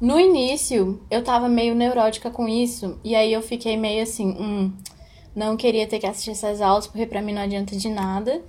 no 0.01 0.19
início, 0.19 1.01
eu 1.11 1.23
tava 1.23 1.49
meio 1.49 1.75
neurótica 1.75 2.31
com 2.31 2.49
isso, 2.49 2.99
e 3.03 3.15
aí 3.15 3.33
eu 3.33 3.41
fiquei 3.41 3.77
meio 3.77 4.03
assim, 4.03 4.31
hum, 4.31 4.73
não 5.35 5.57
queria 5.57 5.87
ter 5.87 5.99
que 5.99 6.07
assistir 6.07 6.33
essas 6.33 6.61
aulas, 6.61 6.87
porque 6.87 7.07
pra 7.07 7.23
mim 7.23 7.33
não 7.33 7.43
adianta 7.43 7.75
de 7.75 7.89
nada. 7.89 8.43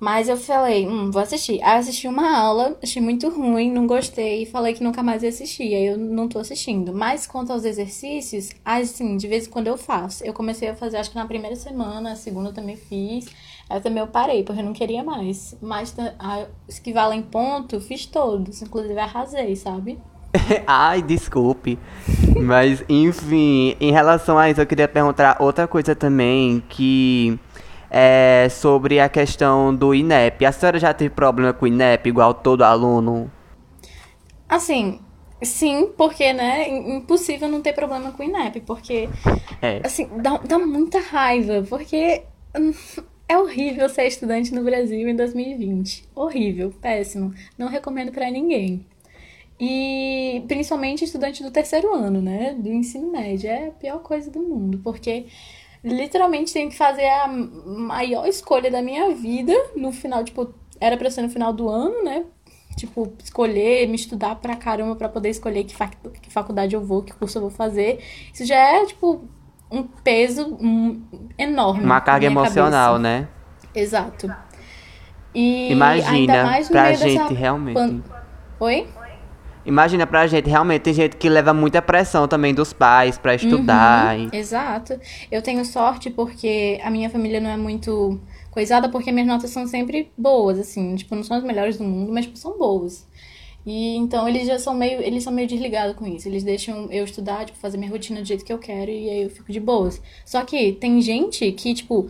Mas 0.00 0.28
eu 0.28 0.36
falei, 0.36 0.86
hum, 0.86 1.10
vou 1.10 1.20
assistir. 1.20 1.60
Aí 1.62 1.74
eu 1.74 1.80
assisti 1.80 2.06
uma 2.06 2.38
aula, 2.38 2.76
achei 2.82 3.02
muito 3.02 3.28
ruim, 3.28 3.72
não 3.72 3.86
gostei, 3.86 4.42
e 4.42 4.46
falei 4.46 4.74
que 4.74 4.82
nunca 4.82 5.02
mais 5.02 5.22
ia 5.22 5.28
assistir. 5.28 5.74
Aí 5.74 5.86
eu 5.86 5.98
não 5.98 6.28
tô 6.28 6.38
assistindo. 6.38 6.94
Mas 6.94 7.26
quanto 7.26 7.52
aos 7.52 7.64
exercícios, 7.64 8.50
assim, 8.64 9.16
de 9.16 9.26
vez 9.26 9.46
em 9.46 9.50
quando 9.50 9.66
eu 9.66 9.76
faço. 9.76 10.24
Eu 10.24 10.32
comecei 10.32 10.68
a 10.68 10.74
fazer, 10.74 10.98
acho 10.98 11.10
que 11.10 11.16
na 11.16 11.26
primeira 11.26 11.56
semana, 11.56 12.12
a 12.12 12.16
segunda 12.16 12.50
eu 12.50 12.54
também 12.54 12.76
fiz. 12.76 13.26
Aí 13.68 13.80
também 13.80 14.00
eu 14.00 14.06
parei, 14.06 14.42
porque 14.44 14.60
eu 14.60 14.64
não 14.64 14.72
queria 14.72 15.02
mais. 15.02 15.56
Mas 15.60 15.94
os 16.68 16.78
que 16.78 16.92
valem 16.92 17.22
ponto, 17.22 17.80
fiz 17.80 18.06
todos. 18.06 18.62
Inclusive 18.62 18.98
arrasei, 18.98 19.56
sabe? 19.56 19.98
Ai, 20.66 21.02
desculpe. 21.02 21.78
Mas, 22.40 22.84
enfim, 22.88 23.76
em 23.80 23.92
relação 23.92 24.38
a 24.38 24.48
isso, 24.50 24.60
eu 24.60 24.66
queria 24.66 24.88
perguntar 24.88 25.36
outra 25.40 25.66
coisa 25.66 25.94
também, 25.94 26.62
que 26.68 27.38
é 27.90 28.48
sobre 28.50 29.00
a 29.00 29.08
questão 29.08 29.74
do 29.74 29.94
INEP. 29.94 30.44
A 30.44 30.52
senhora 30.52 30.78
já 30.78 30.92
teve 30.92 31.10
problema 31.10 31.52
com 31.52 31.64
o 31.64 31.68
INEP, 31.68 32.08
igual 32.08 32.34
todo 32.34 32.62
aluno? 32.62 33.30
Assim, 34.48 35.00
sim, 35.42 35.90
porque, 35.96 36.32
né, 36.32 36.68
impossível 36.68 37.48
não 37.48 37.60
ter 37.60 37.72
problema 37.72 38.12
com 38.12 38.22
o 38.22 38.26
INEP, 38.26 38.60
porque, 38.60 39.08
é. 39.62 39.80
assim, 39.84 40.08
dá, 40.20 40.38
dá 40.38 40.58
muita 40.58 41.00
raiva, 41.00 41.64
porque 41.68 42.22
hum, 42.58 42.72
é 43.28 43.36
horrível 43.36 43.88
ser 43.88 44.06
estudante 44.06 44.54
no 44.54 44.64
Brasil 44.64 45.06
em 45.06 45.14
2020. 45.14 46.08
Horrível, 46.14 46.72
péssimo. 46.80 47.34
Não 47.58 47.68
recomendo 47.68 48.10
para 48.10 48.30
ninguém. 48.30 48.86
E 49.60 50.44
principalmente 50.46 51.04
estudante 51.04 51.42
do 51.42 51.50
terceiro 51.50 51.92
ano, 51.92 52.22
né? 52.22 52.54
Do 52.54 52.68
ensino 52.68 53.10
médio. 53.10 53.50
É 53.50 53.68
a 53.68 53.70
pior 53.72 53.98
coisa 53.98 54.30
do 54.30 54.40
mundo, 54.40 54.80
porque 54.82 55.26
literalmente 55.82 56.52
tenho 56.52 56.70
que 56.70 56.76
fazer 56.76 57.06
a 57.06 57.28
maior 57.28 58.26
escolha 58.26 58.70
da 58.70 58.82
minha 58.82 59.14
vida 59.14 59.52
no 59.76 59.92
final, 59.92 60.24
tipo, 60.24 60.52
era 60.80 60.96
pra 60.96 61.10
ser 61.10 61.22
no 61.22 61.30
final 61.30 61.52
do 61.52 61.68
ano, 61.68 62.04
né? 62.04 62.24
Tipo, 62.76 63.12
escolher, 63.22 63.88
me 63.88 63.96
estudar 63.96 64.36
pra 64.36 64.54
caramba 64.54 64.94
pra 64.94 65.08
poder 65.08 65.30
escolher 65.30 65.64
que, 65.64 65.74
fac 65.74 65.96
que 66.22 66.30
faculdade 66.30 66.74
eu 66.74 66.80
vou, 66.80 67.02
que 67.02 67.12
curso 67.12 67.38
eu 67.38 67.42
vou 67.42 67.50
fazer. 67.50 67.98
Isso 68.32 68.44
já 68.44 68.56
é, 68.56 68.86
tipo, 68.86 69.24
um 69.70 69.82
peso 69.82 70.56
enorme. 71.36 71.84
Uma 71.84 72.00
carga 72.00 72.26
emocional, 72.26 72.94
cabeça. 72.94 72.98
né? 72.98 73.28
Exato. 73.74 74.32
E 75.34 75.70
Imagina, 75.72 76.62
pra 76.68 76.92
gente, 76.92 77.18
dessa... 77.18 77.34
realmente. 77.34 78.02
Oi? 78.60 78.88
Imagina 79.68 80.06
pra 80.06 80.26
gente, 80.26 80.48
realmente 80.48 80.80
tem 80.80 80.94
gente 80.94 81.16
que 81.18 81.28
leva 81.28 81.52
muita 81.52 81.82
pressão 81.82 82.26
também 82.26 82.54
dos 82.54 82.72
pais 82.72 83.18
para 83.18 83.34
estudar. 83.34 84.16
Uhum, 84.16 84.30
e... 84.32 84.36
Exato. 84.38 84.98
Eu 85.30 85.42
tenho 85.42 85.62
sorte 85.62 86.08
porque 86.08 86.80
a 86.82 86.90
minha 86.90 87.10
família 87.10 87.38
não 87.38 87.50
é 87.50 87.56
muito 87.58 88.18
coisada, 88.50 88.88
porque 88.88 89.12
minhas 89.12 89.28
notas 89.28 89.50
são 89.50 89.66
sempre 89.66 90.10
boas, 90.16 90.58
assim. 90.58 90.96
Tipo, 90.96 91.14
não 91.14 91.22
são 91.22 91.36
as 91.36 91.44
melhores 91.44 91.76
do 91.76 91.84
mundo, 91.84 92.10
mas 92.10 92.24
tipo, 92.24 92.38
são 92.38 92.56
boas. 92.56 93.06
E 93.66 93.94
então 93.96 94.26
eles 94.26 94.46
já 94.46 94.58
são 94.58 94.72
meio, 94.72 95.02
eles 95.02 95.22
são 95.22 95.30
meio 95.30 95.46
desligados 95.46 95.94
com 95.96 96.06
isso. 96.06 96.26
Eles 96.26 96.42
deixam 96.42 96.90
eu 96.90 97.04
estudar, 97.04 97.44
tipo, 97.44 97.58
fazer 97.58 97.76
minha 97.76 97.90
rotina 97.90 98.22
do 98.22 98.26
jeito 98.26 98.46
que 98.46 98.52
eu 98.52 98.58
quero 98.58 98.90
e 98.90 99.10
aí 99.10 99.22
eu 99.24 99.28
fico 99.28 99.52
de 99.52 99.60
boas. 99.60 100.00
Só 100.24 100.42
que 100.46 100.72
tem 100.72 100.98
gente 101.02 101.52
que, 101.52 101.74
tipo, 101.74 102.08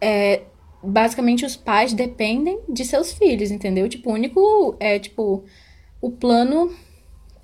é, 0.00 0.42
basicamente 0.80 1.44
os 1.44 1.56
pais 1.56 1.92
dependem 1.92 2.60
de 2.68 2.84
seus 2.84 3.12
filhos, 3.12 3.50
entendeu? 3.50 3.88
Tipo, 3.88 4.10
o 4.10 4.12
único 4.12 4.76
é, 4.78 5.00
tipo, 5.00 5.42
o 6.06 6.10
plano 6.12 6.72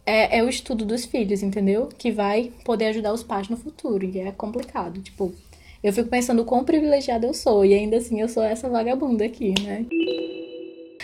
é, 0.06 0.38
é 0.38 0.42
o 0.44 0.48
estudo 0.48 0.84
dos 0.84 1.04
filhos, 1.04 1.42
entendeu? 1.42 1.88
Que 1.98 2.12
vai 2.12 2.52
poder 2.64 2.86
ajudar 2.86 3.12
os 3.12 3.24
pais 3.24 3.48
no 3.48 3.56
futuro. 3.56 4.04
E 4.04 4.20
é 4.20 4.30
complicado, 4.30 5.00
tipo, 5.00 5.34
eu 5.82 5.92
fico 5.92 6.08
pensando 6.08 6.44
quão 6.44 6.62
privilegiada 6.62 7.26
eu 7.26 7.34
sou 7.34 7.64
e 7.64 7.74
ainda 7.74 7.96
assim 7.96 8.20
eu 8.20 8.28
sou 8.28 8.42
essa 8.42 8.68
vagabunda 8.68 9.24
aqui, 9.24 9.52
né? 9.60 9.84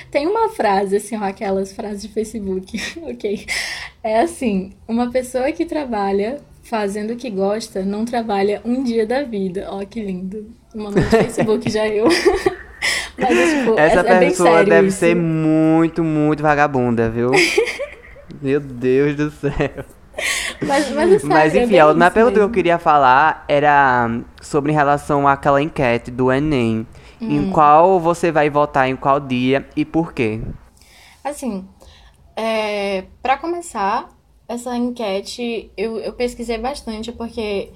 Tem 0.08 0.28
uma 0.28 0.50
frase, 0.50 0.96
assim, 0.96 1.16
ó, 1.16 1.24
aquelas 1.24 1.72
frases 1.72 2.02
de 2.02 2.08
Facebook, 2.08 2.80
ok? 3.02 3.44
É 4.04 4.20
assim: 4.20 4.72
uma 4.86 5.10
pessoa 5.10 5.50
que 5.50 5.66
trabalha 5.66 6.40
fazendo 6.62 7.14
o 7.14 7.16
que 7.16 7.28
gosta 7.28 7.82
não 7.82 8.04
trabalha 8.04 8.62
um 8.64 8.84
dia 8.84 9.04
da 9.04 9.24
vida. 9.24 9.66
Ó, 9.68 9.84
que 9.84 10.00
lindo. 10.00 10.54
Mandou 10.72 11.02
no 11.02 11.10
Facebook 11.10 11.68
já 11.68 11.88
eu. 11.88 12.06
Mas, 13.18 13.50
tipo, 13.50 13.78
Essa 13.78 14.00
é, 14.00 14.18
pessoa 14.20 14.60
é 14.60 14.64
deve 14.64 14.88
isso. 14.88 14.98
ser 14.98 15.16
muito, 15.16 16.04
muito 16.04 16.42
vagabunda, 16.42 17.10
viu? 17.10 17.30
Meu 18.40 18.60
Deus 18.60 19.16
do 19.16 19.30
céu. 19.30 19.84
Mas, 20.60 20.90
mas, 20.90 21.12
é 21.12 21.18
sério, 21.18 21.28
mas 21.28 21.54
enfim, 21.54 21.76
é 21.76 21.80
a 21.80 22.10
pergunta 22.10 22.36
que 22.36 22.44
eu 22.44 22.50
queria 22.50 22.78
falar 22.78 23.44
era 23.48 24.20
sobre 24.40 24.72
em 24.72 24.74
relação 24.74 25.26
àquela 25.26 25.62
enquete 25.62 26.10
do 26.10 26.32
Enem. 26.32 26.86
Hum. 27.20 27.30
Em 27.30 27.50
qual 27.50 27.98
você 27.98 28.30
vai 28.30 28.48
votar, 28.48 28.88
em 28.88 28.96
qual 28.96 29.18
dia 29.18 29.68
e 29.76 29.84
por 29.84 30.12
quê? 30.12 30.40
Assim, 31.22 31.66
é, 32.36 33.04
para 33.22 33.36
começar, 33.36 34.08
essa 34.48 34.76
enquete 34.76 35.70
eu, 35.76 35.98
eu 35.98 36.12
pesquisei 36.12 36.58
bastante 36.58 37.12
porque 37.12 37.70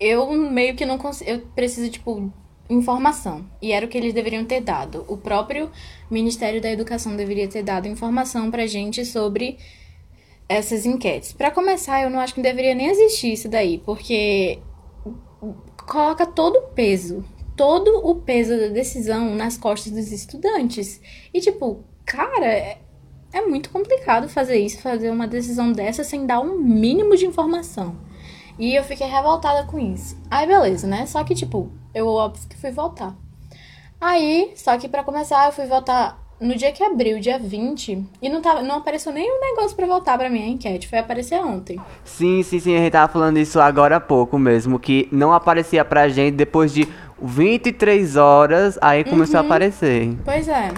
eu 0.00 0.30
meio 0.32 0.74
que 0.74 0.84
não 0.84 0.98
consigo. 0.98 1.30
Eu 1.30 1.40
preciso, 1.54 1.90
tipo, 1.90 2.32
informação. 2.72 3.44
E 3.60 3.72
era 3.72 3.86
o 3.86 3.88
que 3.88 3.98
eles 3.98 4.12
deveriam 4.12 4.44
ter 4.44 4.60
dado. 4.60 5.04
O 5.08 5.16
próprio 5.16 5.70
Ministério 6.10 6.60
da 6.60 6.70
Educação 6.70 7.16
deveria 7.16 7.48
ter 7.48 7.62
dado 7.62 7.88
informação 7.88 8.50
pra 8.50 8.66
gente 8.66 9.04
sobre 9.04 9.58
essas 10.48 10.84
enquetes. 10.84 11.32
Para 11.32 11.50
começar, 11.50 12.02
eu 12.02 12.10
não 12.10 12.20
acho 12.20 12.34
que 12.34 12.42
deveria 12.42 12.74
nem 12.74 12.88
existir 12.88 13.32
isso 13.32 13.48
daí, 13.48 13.78
porque 13.78 14.58
coloca 15.86 16.26
todo 16.26 16.56
o 16.56 16.62
peso 16.68 17.24
todo 17.56 18.06
o 18.06 18.16
peso 18.16 18.58
da 18.58 18.68
decisão 18.68 19.34
nas 19.34 19.56
costas 19.56 19.92
dos 19.92 20.10
estudantes. 20.10 21.00
E, 21.32 21.40
tipo, 21.40 21.84
cara, 22.04 22.46
é, 22.46 22.78
é 23.32 23.42
muito 23.42 23.70
complicado 23.70 24.28
fazer 24.28 24.58
isso, 24.58 24.80
fazer 24.80 25.10
uma 25.10 25.26
decisão 25.26 25.72
dessa 25.72 26.04
sem 26.04 26.26
dar 26.26 26.40
um 26.40 26.58
mínimo 26.58 27.16
de 27.16 27.26
informação. 27.26 27.96
E 28.58 28.74
eu 28.74 28.84
fiquei 28.84 29.06
revoltada 29.06 29.64
com 29.66 29.78
isso. 29.78 30.16
Aí, 30.30 30.46
beleza, 30.46 30.86
né? 30.86 31.06
Só 31.06 31.22
que, 31.24 31.34
tipo, 31.34 31.70
eu 31.94 32.06
óbvio 32.08 32.48
que 32.48 32.56
fui 32.56 32.70
votar. 32.70 33.14
Aí, 34.00 34.52
só 34.56 34.76
que 34.76 34.88
para 34.88 35.04
começar, 35.04 35.46
eu 35.46 35.52
fui 35.52 35.66
votar 35.66 36.20
no 36.42 36.56
dia 36.56 36.72
que 36.72 36.82
abriu, 36.82 37.20
dia 37.20 37.38
20, 37.38 38.04
e 38.20 38.28
não, 38.28 38.42
tava, 38.42 38.62
não 38.62 38.76
apareceu 38.76 39.12
nenhum 39.12 39.40
negócio 39.40 39.76
para 39.76 39.86
voltar 39.86 40.18
para 40.18 40.28
minha 40.28 40.46
enquete. 40.48 40.88
Foi 40.88 40.98
aparecer 40.98 41.38
ontem. 41.38 41.80
Sim, 42.04 42.42
sim, 42.42 42.58
sim. 42.58 42.74
A 42.74 42.78
gente 42.80 42.92
tava 42.92 43.12
falando 43.12 43.38
isso 43.38 43.60
agora 43.60 43.96
há 43.96 44.00
pouco 44.00 44.38
mesmo. 44.38 44.78
Que 44.78 45.08
não 45.12 45.32
aparecia 45.32 45.84
pra 45.84 46.08
gente 46.08 46.34
depois 46.34 46.74
de 46.74 46.88
23 47.22 48.16
horas, 48.16 48.76
aí 48.80 49.04
começou 49.04 49.36
uhum. 49.36 49.42
a 49.42 49.46
aparecer. 49.46 50.16
Pois 50.24 50.48
é. 50.48 50.70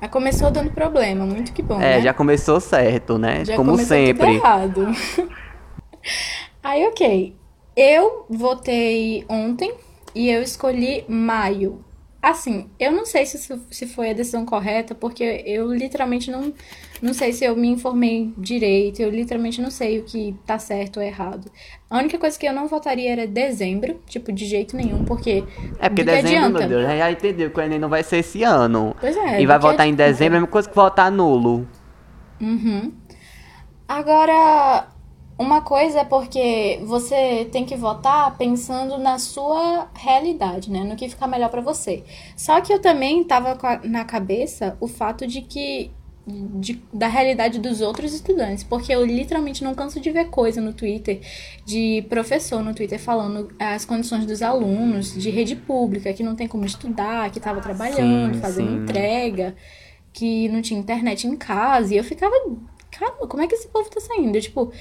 Aí 0.00 0.08
começou 0.08 0.50
dando 0.50 0.70
problema, 0.70 1.26
muito 1.26 1.52
que 1.52 1.62
bom. 1.62 1.80
É, 1.80 1.96
né? 1.96 2.02
já 2.02 2.14
começou 2.14 2.60
certo, 2.60 3.18
né? 3.18 3.44
Já 3.44 3.56
Como 3.56 3.76
sempre. 3.78 4.26
Tudo 4.26 4.36
errado. 4.36 4.86
aí, 6.62 6.86
ok. 6.86 7.36
Eu 7.76 8.26
votei 8.28 9.24
ontem 9.28 9.74
e 10.14 10.28
eu 10.28 10.42
escolhi 10.42 11.04
maio. 11.08 11.82
Assim, 12.22 12.70
eu 12.78 12.92
não 12.92 13.04
sei 13.04 13.26
se, 13.26 13.60
se 13.68 13.86
foi 13.86 14.10
a 14.10 14.12
decisão 14.12 14.46
correta, 14.46 14.94
porque 14.94 15.42
eu 15.44 15.72
literalmente 15.74 16.30
não, 16.30 16.54
não 17.02 17.12
sei 17.12 17.32
se 17.32 17.44
eu 17.44 17.56
me 17.56 17.66
informei 17.66 18.32
direito, 18.38 19.02
eu 19.02 19.10
literalmente 19.10 19.60
não 19.60 19.72
sei 19.72 19.98
o 19.98 20.04
que 20.04 20.32
tá 20.46 20.56
certo 20.56 20.98
ou 20.98 21.02
errado. 21.02 21.50
A 21.90 21.98
única 21.98 22.16
coisa 22.18 22.38
que 22.38 22.46
eu 22.46 22.52
não 22.52 22.68
votaria 22.68 23.10
era 23.10 23.26
dezembro, 23.26 24.00
tipo, 24.06 24.30
de 24.30 24.46
jeito 24.46 24.76
nenhum, 24.76 25.04
porque. 25.04 25.42
É 25.80 25.88
porque 25.88 26.04
dezembro, 26.04 26.28
adianta? 26.28 26.58
meu 26.60 26.68
Deus, 26.68 26.82
já 26.84 27.10
entendeu 27.10 27.50
que 27.50 27.58
o 27.58 27.62
Enem 27.62 27.80
não 27.80 27.88
vai 27.88 28.04
ser 28.04 28.18
esse 28.18 28.44
ano. 28.44 28.94
Pois 29.00 29.16
é. 29.16 29.40
E 29.40 29.46
vai 29.46 29.58
votar 29.58 29.88
em 29.88 29.94
dezembro, 29.94 30.22
é 30.22 30.26
a 30.28 30.40
mesma 30.40 30.46
coisa 30.46 30.68
que 30.68 30.76
votar 30.76 31.10
nulo. 31.10 31.66
Uhum. 32.40 32.92
Agora, 33.88 34.91
uma 35.42 35.60
coisa 35.60 36.00
é 36.00 36.04
porque 36.04 36.80
você 36.84 37.48
tem 37.50 37.64
que 37.64 37.76
votar 37.76 38.36
pensando 38.38 38.98
na 38.98 39.18
sua 39.18 39.88
realidade, 39.94 40.70
né? 40.70 40.84
No 40.84 40.96
que 40.96 41.08
ficar 41.08 41.26
melhor 41.26 41.50
para 41.50 41.60
você. 41.60 42.04
Só 42.36 42.60
que 42.60 42.72
eu 42.72 42.80
também 42.80 43.22
tava 43.24 43.58
na 43.84 44.04
cabeça 44.04 44.76
o 44.80 44.86
fato 44.88 45.26
de 45.26 45.42
que 45.42 45.90
de, 46.24 46.80
da 46.92 47.08
realidade 47.08 47.58
dos 47.58 47.80
outros 47.80 48.14
estudantes, 48.14 48.62
porque 48.62 48.94
eu 48.94 49.04
literalmente 49.04 49.64
não 49.64 49.74
canso 49.74 49.98
de 49.98 50.10
ver 50.10 50.26
coisa 50.26 50.60
no 50.60 50.72
Twitter 50.72 51.20
de 51.64 52.04
professor 52.08 52.62
no 52.62 52.72
Twitter 52.72 52.98
falando 52.98 53.52
as 53.58 53.84
condições 53.84 54.24
dos 54.24 54.40
alunos 54.40 55.14
de 55.14 55.30
rede 55.30 55.56
pública, 55.56 56.12
que 56.12 56.22
não 56.22 56.36
tem 56.36 56.46
como 56.46 56.64
estudar, 56.64 57.30
que 57.30 57.38
estava 57.38 57.60
trabalhando, 57.60 58.34
sim, 58.34 58.40
fazendo 58.40 58.70
sim. 58.70 58.76
entrega, 58.76 59.56
que 60.12 60.48
não 60.48 60.62
tinha 60.62 60.78
internet 60.78 61.26
em 61.26 61.36
casa, 61.36 61.92
e 61.92 61.96
eu 61.96 62.04
ficava, 62.04 62.34
caramba, 62.90 63.26
como 63.26 63.42
é 63.42 63.46
que 63.48 63.54
esse 63.54 63.66
povo 63.66 63.90
tá 63.90 64.00
saindo? 64.00 64.36
Eu, 64.36 64.42
tipo, 64.42 64.72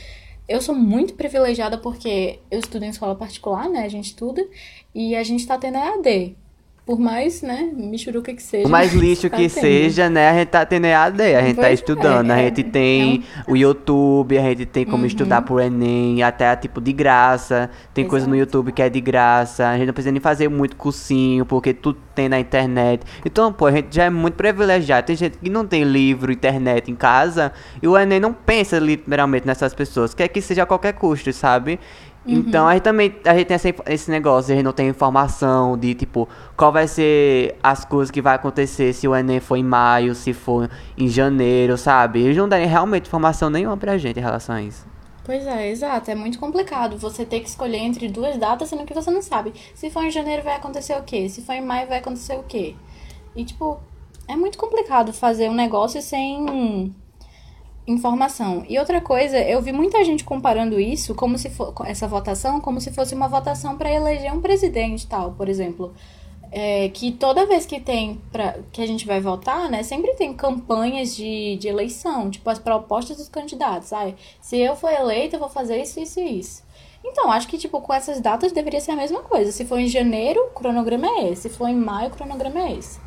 eu 0.48 0.62
sou 0.62 0.76
muito 0.76 1.14
privilegiada 1.14 1.78
porque 1.78 2.40
eu 2.50 2.60
estudo 2.60 2.84
em 2.84 2.90
escola 2.90 3.16
particular, 3.16 3.70
né? 3.70 3.84
A 3.84 3.90
gente 3.90 4.06
estuda 4.06 4.46
e 4.94 5.16
a 5.16 5.24
gente 5.24 5.46
tá 5.48 5.58
tendo 5.58 5.78
EAD 5.78 6.36
por 6.84 7.00
mais, 7.00 7.44
né, 7.44 7.72
michuruca 7.76 8.34
que 8.34 8.42
seja. 8.42 8.64
Por 8.64 8.72
mais 8.72 8.92
lixo 8.92 9.30
tá 9.30 9.38
que 9.38 9.48
tendo. 9.48 9.62
seja, 9.62 10.10
né, 10.10 10.30
a 10.30 10.34
gente 10.34 10.48
tá 10.48 10.66
tendo 10.66 10.86
EAD, 10.86 11.22
a 11.22 11.42
gente 11.42 11.56
tá 11.56 11.62
pois 11.62 11.68
tá 11.68 11.72
estudando, 11.72 12.32
é, 12.32 12.34
a 12.34 12.38
gente 12.46 12.64
tem 12.64 13.24
é 13.38 13.50
um... 13.50 13.54
o 13.54 13.58
YouTube, 13.58 14.38
a 14.38 14.42
gente 14.42 14.66
tem 14.66 14.84
como 14.84 14.98
uhum. 14.98 15.06
estudar 15.06 15.44
por 15.44 15.62
Enem, 15.62 16.24
até 16.24 16.56
tipo 16.56 16.82
de 16.82 16.92
graça, 16.92 17.70
tem 17.94 18.04
Exato. 18.04 18.10
coisa 18.10 18.28
no 18.28 18.36
YouTube 18.36 18.72
que 18.72 18.82
é 18.82 18.90
de 18.90 19.00
graça, 19.00 19.70
a 19.70 19.78
gente 19.78 19.88
não 19.88 19.94
precisa 19.94 20.12
nem 20.12 20.20
fazer 20.20 20.50
muito 20.50 20.76
cursinho, 20.76 21.46
porque 21.46 21.72
tudo 21.72 22.00
tem 22.16 22.28
na 22.28 22.40
internet. 22.40 23.04
Então, 23.24 23.54
pô, 23.54 23.68
a 23.68 23.72
gente 23.72 23.96
já 23.96 24.06
é 24.06 24.10
muito 24.10 24.34
privilegiado, 24.34 25.06
tem 25.06 25.16
gente 25.16 25.38
que 25.38 25.50
não 25.52 25.68
tem 25.68 25.84
livro, 25.84 26.32
internet 26.32 26.90
em 26.90 26.96
casa, 26.96 27.54
e 27.82 27.88
o 27.88 27.96
Enem 27.96 28.20
não 28.20 28.34
pensa 28.34 28.80
literalmente 28.80 29.46
nessas 29.46 29.74
pessoas, 29.76 30.16
quer 30.16 30.28
que 30.28 30.42
seja 30.42 30.64
a 30.64 30.66
qualquer 30.66 30.94
custo, 30.94 31.32
sabe? 31.32 31.80
Uhum. 32.26 32.36
Então 32.36 32.68
a 32.68 32.74
gente 32.74 32.84
também 32.84 33.16
a 33.26 33.36
gente 33.36 33.48
tem 33.48 33.56
essa, 33.56 33.74
esse 33.88 34.12
negócio, 34.12 34.54
a 34.54 34.56
gente 34.56 34.64
não 34.64 34.72
tem 34.72 34.88
informação 34.88 35.76
de 35.76 35.96
tipo 35.96 36.30
qual 36.56 36.72
vai 36.72 36.88
ser 36.88 37.56
as 37.64 37.84
coisas 37.84 38.12
que 38.12 38.22
vai 38.22 38.36
acontecer 38.36 38.94
se 38.94 39.08
o 39.08 39.16
Enem 39.16 39.40
for 39.40 39.56
em 39.56 39.64
maio, 39.64 40.14
se 40.14 40.32
for 40.32 40.70
em 40.96 41.08
janeiro, 41.08 41.78
sabe? 41.78 42.22
Eles 42.22 42.38
não 42.38 42.48
dão 42.48 42.64
realmente 42.64 43.08
informação 43.08 43.50
nenhuma 43.50 43.76
pra 43.76 43.98
gente 43.98 44.20
em 44.20 44.22
relação 44.22 44.56
a 44.56 44.62
isso. 44.62 44.86
Pois 45.24 45.46
é, 45.48 45.70
exato. 45.70 46.12
É 46.12 46.16
muito 46.16 46.40
complicado 46.40 46.98
você 46.98 47.26
ter 47.26 47.40
que 47.40 47.50
escolher 47.50 47.78
entre 47.78 48.08
duas 48.08 48.38
datas, 48.38 48.70
sendo 48.70 48.86
que 48.86 48.94
você 48.94 49.10
não 49.10 49.22
sabe. 49.22 49.54
Se 49.74 49.90
for 49.90 50.04
em 50.04 50.12
janeiro 50.12 50.44
vai 50.44 50.56
acontecer 50.56 50.96
o 50.98 51.04
quê? 51.04 51.30
Se 51.30 51.42
for 51.42 51.54
em 51.54 51.62
maio 51.62 51.88
vai 51.88 52.00
acontecer 52.00 52.36
o 52.36 52.44
quê? 52.44 52.76
E 53.36 53.46
tipo, 53.46 53.80
é 54.28 54.36
muito 54.36 54.58
complicado 54.58 55.14
fazer 55.14 55.50
um 55.50 55.54
negócio 55.54 56.02
sem 56.02 56.94
informação. 57.92 58.64
E 58.68 58.80
outra 58.80 59.02
coisa, 59.02 59.38
eu 59.40 59.62
vi 59.62 59.72
muita 59.72 60.04
gente 60.04 60.24
comparando 60.24 60.80
isso 60.80 61.14
como 61.16 61.38
se 61.38 61.50
for, 61.50 61.74
essa 61.86 62.08
votação 62.08 62.60
como 62.60 62.80
se 62.82 62.92
fosse 62.92 63.14
uma 63.14 63.28
votação 63.28 63.78
para 63.78 63.92
eleger 63.92 64.34
um 64.34 64.42
presidente 64.42 65.08
tal, 65.08 65.32
por 65.34 65.50
exemplo. 65.50 65.94
É, 66.54 66.90
que 66.90 67.14
toda 67.14 67.46
vez 67.46 67.66
que 67.66 67.80
tem 67.80 68.22
pra, 68.30 68.56
que 68.74 68.82
a 68.82 68.86
gente 68.86 69.08
vai 69.08 69.22
votar, 69.22 69.70
né, 69.70 69.84
sempre 69.84 70.14
tem 70.16 70.34
campanhas 70.34 71.16
de, 71.16 71.56
de 71.56 71.70
eleição, 71.70 72.30
tipo 72.30 72.50
as 72.50 72.60
propostas 72.60 73.18
dos 73.18 73.30
candidatos. 73.30 73.94
Ah, 73.94 74.12
se 74.42 74.58
eu 74.58 74.76
for 74.76 74.92
eleito, 74.92 75.36
eu 75.36 75.40
vou 75.40 75.48
fazer 75.48 75.82
isso, 75.82 76.00
isso 76.00 76.20
e 76.20 76.40
isso. 76.40 76.64
Então, 77.04 77.32
acho 77.32 77.48
que, 77.48 77.58
tipo, 77.58 77.82
com 77.82 77.94
essas 77.94 78.20
datas 78.20 78.52
deveria 78.52 78.80
ser 78.80 78.92
a 78.92 78.96
mesma 78.96 79.22
coisa. 79.22 79.52
Se 79.52 79.66
for 79.66 79.80
em 79.80 79.88
janeiro, 79.88 80.40
o 80.40 80.50
cronograma 80.52 81.08
é 81.08 81.32
esse. 81.32 81.44
Se 81.44 81.50
for 81.50 81.68
em 81.68 81.76
maio, 81.76 82.10
o 82.10 82.12
cronograma 82.12 82.60
é 82.60 82.74
esse. 82.74 83.00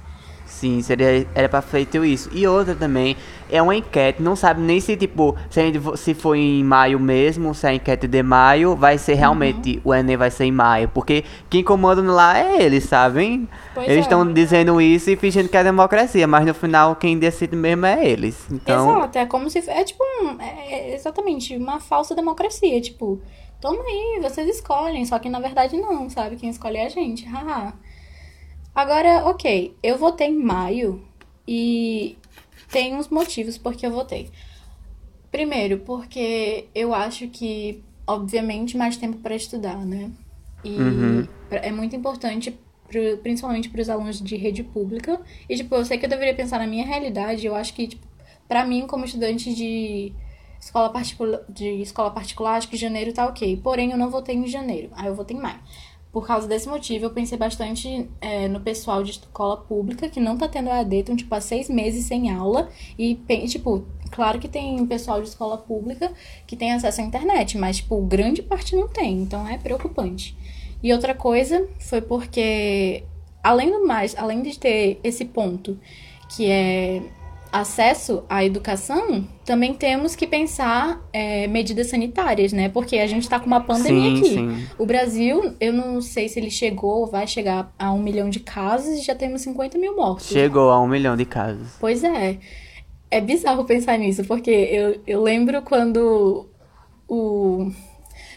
Sim, 0.47 0.83
seria, 0.83 1.27
era 1.35 1.49
pra 1.49 1.63
feito 1.63 2.05
isso. 2.05 2.31
E 2.33 2.47
outra 2.47 2.75
também, 2.75 3.17
é 3.51 3.61
uma 3.61 3.75
enquete, 3.75 4.23
não 4.23 4.37
sabe 4.37 4.61
nem 4.61 4.81
se, 4.81 4.97
tipo, 4.97 5.37
se, 5.51 5.61
gente, 5.61 5.99
se 5.99 6.15
for 6.15 6.35
em 6.35 6.63
maio 6.63 6.99
mesmo, 7.01 7.55
se 7.55 7.67
a 7.67 7.75
enquete 7.75 8.07
de 8.07 8.23
maio, 8.23 8.77
vai 8.77 8.99
ser 8.99 9.15
realmente, 9.15 9.77
uhum. 9.77 9.91
o 9.91 9.95
Enem 9.95 10.17
vai 10.17 10.31
ser 10.31 10.45
em 10.45 10.53
maio. 10.53 10.89
Porque 10.89 11.25
quem 11.49 11.63
comanda 11.63 12.03
lá 12.03 12.39
é 12.39 12.63
eles, 12.63 12.85
sabem? 12.85 13.49
Pois 13.75 13.89
eles 13.89 14.05
estão 14.05 14.29
é. 14.29 14.33
dizendo 14.33 14.81
isso 14.81 15.11
e 15.11 15.17
fingindo 15.17 15.49
que 15.49 15.57
é 15.57 15.65
democracia, 15.65 16.27
mas 16.27 16.47
no 16.47 16.55
final 16.55 16.97
quem 16.97 17.19
decide 17.19 17.57
mesmo 17.57 17.87
é 17.87 18.07
eles. 18.07 18.47
Então... 18.51 18.99
Exato, 18.99 19.19
é 19.19 19.27
como 19.27 19.49
se... 19.49 19.59
É 19.69 19.83
tipo, 19.83 20.03
um, 20.03 20.41
é, 20.41 20.73
é 20.73 20.95
exatamente, 20.95 21.57
uma 21.57 21.81
falsa 21.81 22.15
democracia, 22.15 22.81
tipo... 22.81 23.21
Toma 23.61 23.83
aí, 23.83 24.21
vocês 24.21 24.47
escolhem, 24.47 25.07
só 25.07 25.19
que 25.19 25.31
na 25.31 25.41
verdade 25.41 25.75
não, 25.79 26.11
sabe? 26.11 26.37
Quem 26.37 26.51
escolhe 26.51 26.77
é 26.77 26.85
a 26.85 26.89
gente, 26.91 27.25
haha. 27.29 27.73
Agora, 28.75 29.25
ok, 29.29 29.79
eu 29.83 29.97
votei 29.99 30.29
em 30.29 30.37
maio 30.43 31.07
e 31.47 32.17
tem 32.71 32.95
uns 32.97 33.09
motivos 33.09 33.57
porque 33.57 33.87
eu 33.87 33.91
votei. 33.93 34.31
Primeiro, 35.31 35.79
porque 35.81 36.69
eu 36.75 36.95
acho 36.95 37.29
que, 37.29 37.83
obviamente, 38.07 38.77
mais 38.77 38.97
tempo 38.97 39.19
para 39.19 39.35
estudar, 39.35 39.85
né? 39.85 40.11
E 40.65 40.79
Uhum. 40.79 41.23
é 41.51 41.73
muito 41.73 41.97
importante, 41.97 42.53
pro- 42.87 43.19
principalmente 43.19 43.69
para 43.69 43.81
os 43.81 43.89
alunos 43.91 44.21
de 44.21 44.37
rede 44.37 44.63
pública. 44.63 45.21
E, 45.49 45.57
tipo, 45.57 45.75
eu 45.75 45.85
sei 45.85 45.99
que 45.99 46.05
eu 46.07 46.09
deveria 46.11 46.35
pensar 46.35 46.59
na 46.59 46.67
minha 46.67 46.87
realidade. 46.87 47.45
Eu 47.47 47.55
acho 47.55 47.75
que, 47.75 47.89
tipo, 47.89 48.07
para 48.49 48.65
mim, 48.65 48.87
como 48.87 49.05
estudante 49.05 49.53
de 49.55 50.13
escola 50.61 50.91
particular, 50.91 51.41
de 51.49 51.83
escola 51.83 52.11
particular, 52.13 52.57
acho 52.57 52.69
que 52.69 52.77
janeiro 52.77 53.13
tá 53.13 53.27
ok. 53.27 53.57
Porém, 53.63 53.91
eu 53.91 53.99
não 53.99 54.11
votei 54.11 54.37
em 54.37 54.47
janeiro. 54.47 54.91
Aí 54.95 55.07
eu 55.09 55.15
votei 55.17 55.37
em 55.37 55.41
maio. 55.41 55.61
Por 56.15 56.25
causa 56.25 56.47
desse 56.47 56.69
motivo, 56.69 57.07
eu 57.07 57.11
pensei 57.11 57.37
bastante 57.37 58.09
é, 58.21 58.47
no 58.47 58.61
pessoal 58.61 59.03
de 59.03 59.11
escola 59.11 59.57
pública 59.57 60.09
que 60.09 60.21
não 60.21 60.39
tá 60.39 60.47
tendo 60.47 60.69
EAD, 60.69 60.95
estão, 60.99 61.17
tipo, 61.17 61.35
há 61.35 61.41
seis 61.41 61.69
meses 61.69 62.05
sem 62.05 62.31
aula. 62.31 62.69
E, 62.97 63.17
tipo, 63.49 63.85
claro 64.13 64.39
que 64.39 64.47
tem 64.47 64.87
pessoal 64.87 65.21
de 65.21 65.27
escola 65.27 65.59
pública 65.59 66.13
que 66.47 66.55
tem 66.55 66.73
acesso 66.73 67.01
à 67.01 67.05
internet, 67.05 67.59
mas, 67.59 67.79
tipo, 67.79 68.01
grande 68.03 68.45
parte 68.45 68.77
não 68.77 68.87
tem. 68.87 69.23
Então 69.23 69.45
é 69.49 69.59
preocupante. 69.59 70.37
E 70.81 70.93
outra 70.93 71.17
coisa 71.17 71.67
foi 71.81 72.01
porque, 72.01 73.03
além 73.43 73.73
do 73.73 73.85
mais, 73.85 74.15
além 74.17 74.41
de 74.41 74.57
ter 74.57 75.01
esse 75.03 75.25
ponto 75.25 75.77
que 76.37 76.47
é 76.47 77.03
acesso 77.55 78.25
à 78.29 78.45
educação, 78.45 79.25
também 79.45 79.73
temos 79.73 80.17
que 80.17 80.27
pensar 80.27 81.01
é, 81.13 81.47
medidas 81.47 81.87
sanitárias, 81.87 82.53
né? 82.53 82.69
Porque 82.69 82.99
a 82.99 83.07
gente 83.07 83.29
tá 83.29 83.39
com 83.39 83.47
uma 83.47 83.61
pandemia 83.61 84.11
Sim, 84.11 84.19
aqui. 84.19 84.31
sim. 84.31 84.69
O 84.77 84.85
Brasil, 84.85 85.55
eu 85.61 85.73
não 85.73 86.01
sei 86.01 86.29
se 86.29 86.41
ele 86.41 86.51
chegou 86.51 87.03
ou 87.03 87.07
vai 87.07 87.29
chegar 87.29 87.73
a 87.79 87.93
um 87.93 88.03
milhão 88.03 88.29
de 88.29 88.41
casos 88.41 88.99
e 88.99 89.03
já 89.03 89.15
temos 89.15 89.43
50 89.43 89.79
mil 89.79 89.95
mortos. 89.95 90.27
Chegou 90.27 90.69
a 90.69 90.81
um 90.81 90.89
milhão 90.89 91.17
de 91.17 91.25
casos. 91.25 91.69
Pois 91.79 92.03
é. 92.03 92.39
É 93.09 93.21
bizarro 93.21 93.65
pensar 93.65 93.97
nisso, 93.97 94.25
porque 94.25 94.51
eu, 94.51 95.01
eu 95.07 95.23
lembro 95.23 95.63
quando 95.63 96.49
o. 97.09 97.71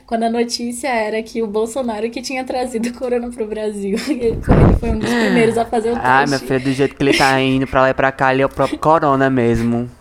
Quando 0.07 0.23
a 0.23 0.29
notícia 0.29 0.87
era 0.87 1.21
que 1.21 1.43
o 1.43 1.47
Bolsonaro 1.47 2.09
que 2.09 2.21
tinha 2.21 2.41
trazido 2.45 2.87
o 2.87 2.93
corona 2.93 3.29
pro 3.29 3.45
Brasil. 3.45 3.97
Ele 4.09 4.39
foi 4.79 4.89
um 4.89 4.99
dos 4.99 5.09
primeiros 5.09 5.57
a 5.57 5.65
fazer 5.65 5.89
o 5.89 5.95
teste. 5.95 6.07
Ai, 6.07 6.25
minha 6.25 6.39
filha, 6.39 6.59
do 6.61 6.71
jeito 6.71 6.95
que 6.95 7.03
ele 7.03 7.17
tá 7.17 7.37
indo 7.41 7.67
pra 7.67 7.81
lá 7.81 7.89
e 7.89 7.93
pra 7.93 8.09
cá, 8.09 8.33
ele 8.33 8.41
é 8.41 8.45
o 8.45 8.49
próprio 8.49 8.79
corona 8.79 9.29
mesmo. 9.29 9.91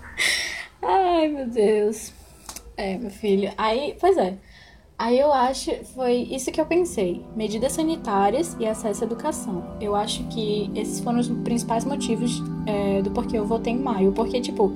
Ai, 0.80 1.26
meu 1.26 1.48
Deus. 1.48 2.12
É, 2.76 2.96
meu 2.96 3.10
filho. 3.10 3.50
Aí, 3.58 3.96
pois 4.00 4.16
é. 4.16 4.34
Aí 4.96 5.18
eu 5.18 5.32
acho, 5.32 5.72
foi 5.92 6.12
isso 6.30 6.52
que 6.52 6.60
eu 6.60 6.66
pensei. 6.66 7.24
Medidas 7.34 7.72
sanitárias 7.72 8.56
e 8.60 8.66
acesso 8.66 9.02
à 9.02 9.06
educação. 9.08 9.76
Eu 9.80 9.96
acho 9.96 10.22
que 10.28 10.70
esses 10.76 11.00
foram 11.00 11.18
os 11.18 11.28
principais 11.28 11.84
motivos 11.84 12.40
é, 12.64 13.02
do 13.02 13.10
porquê 13.10 13.36
eu 13.36 13.44
votei 13.44 13.72
em 13.72 13.78
maio. 13.78 14.12
Porque, 14.12 14.40
tipo, 14.40 14.72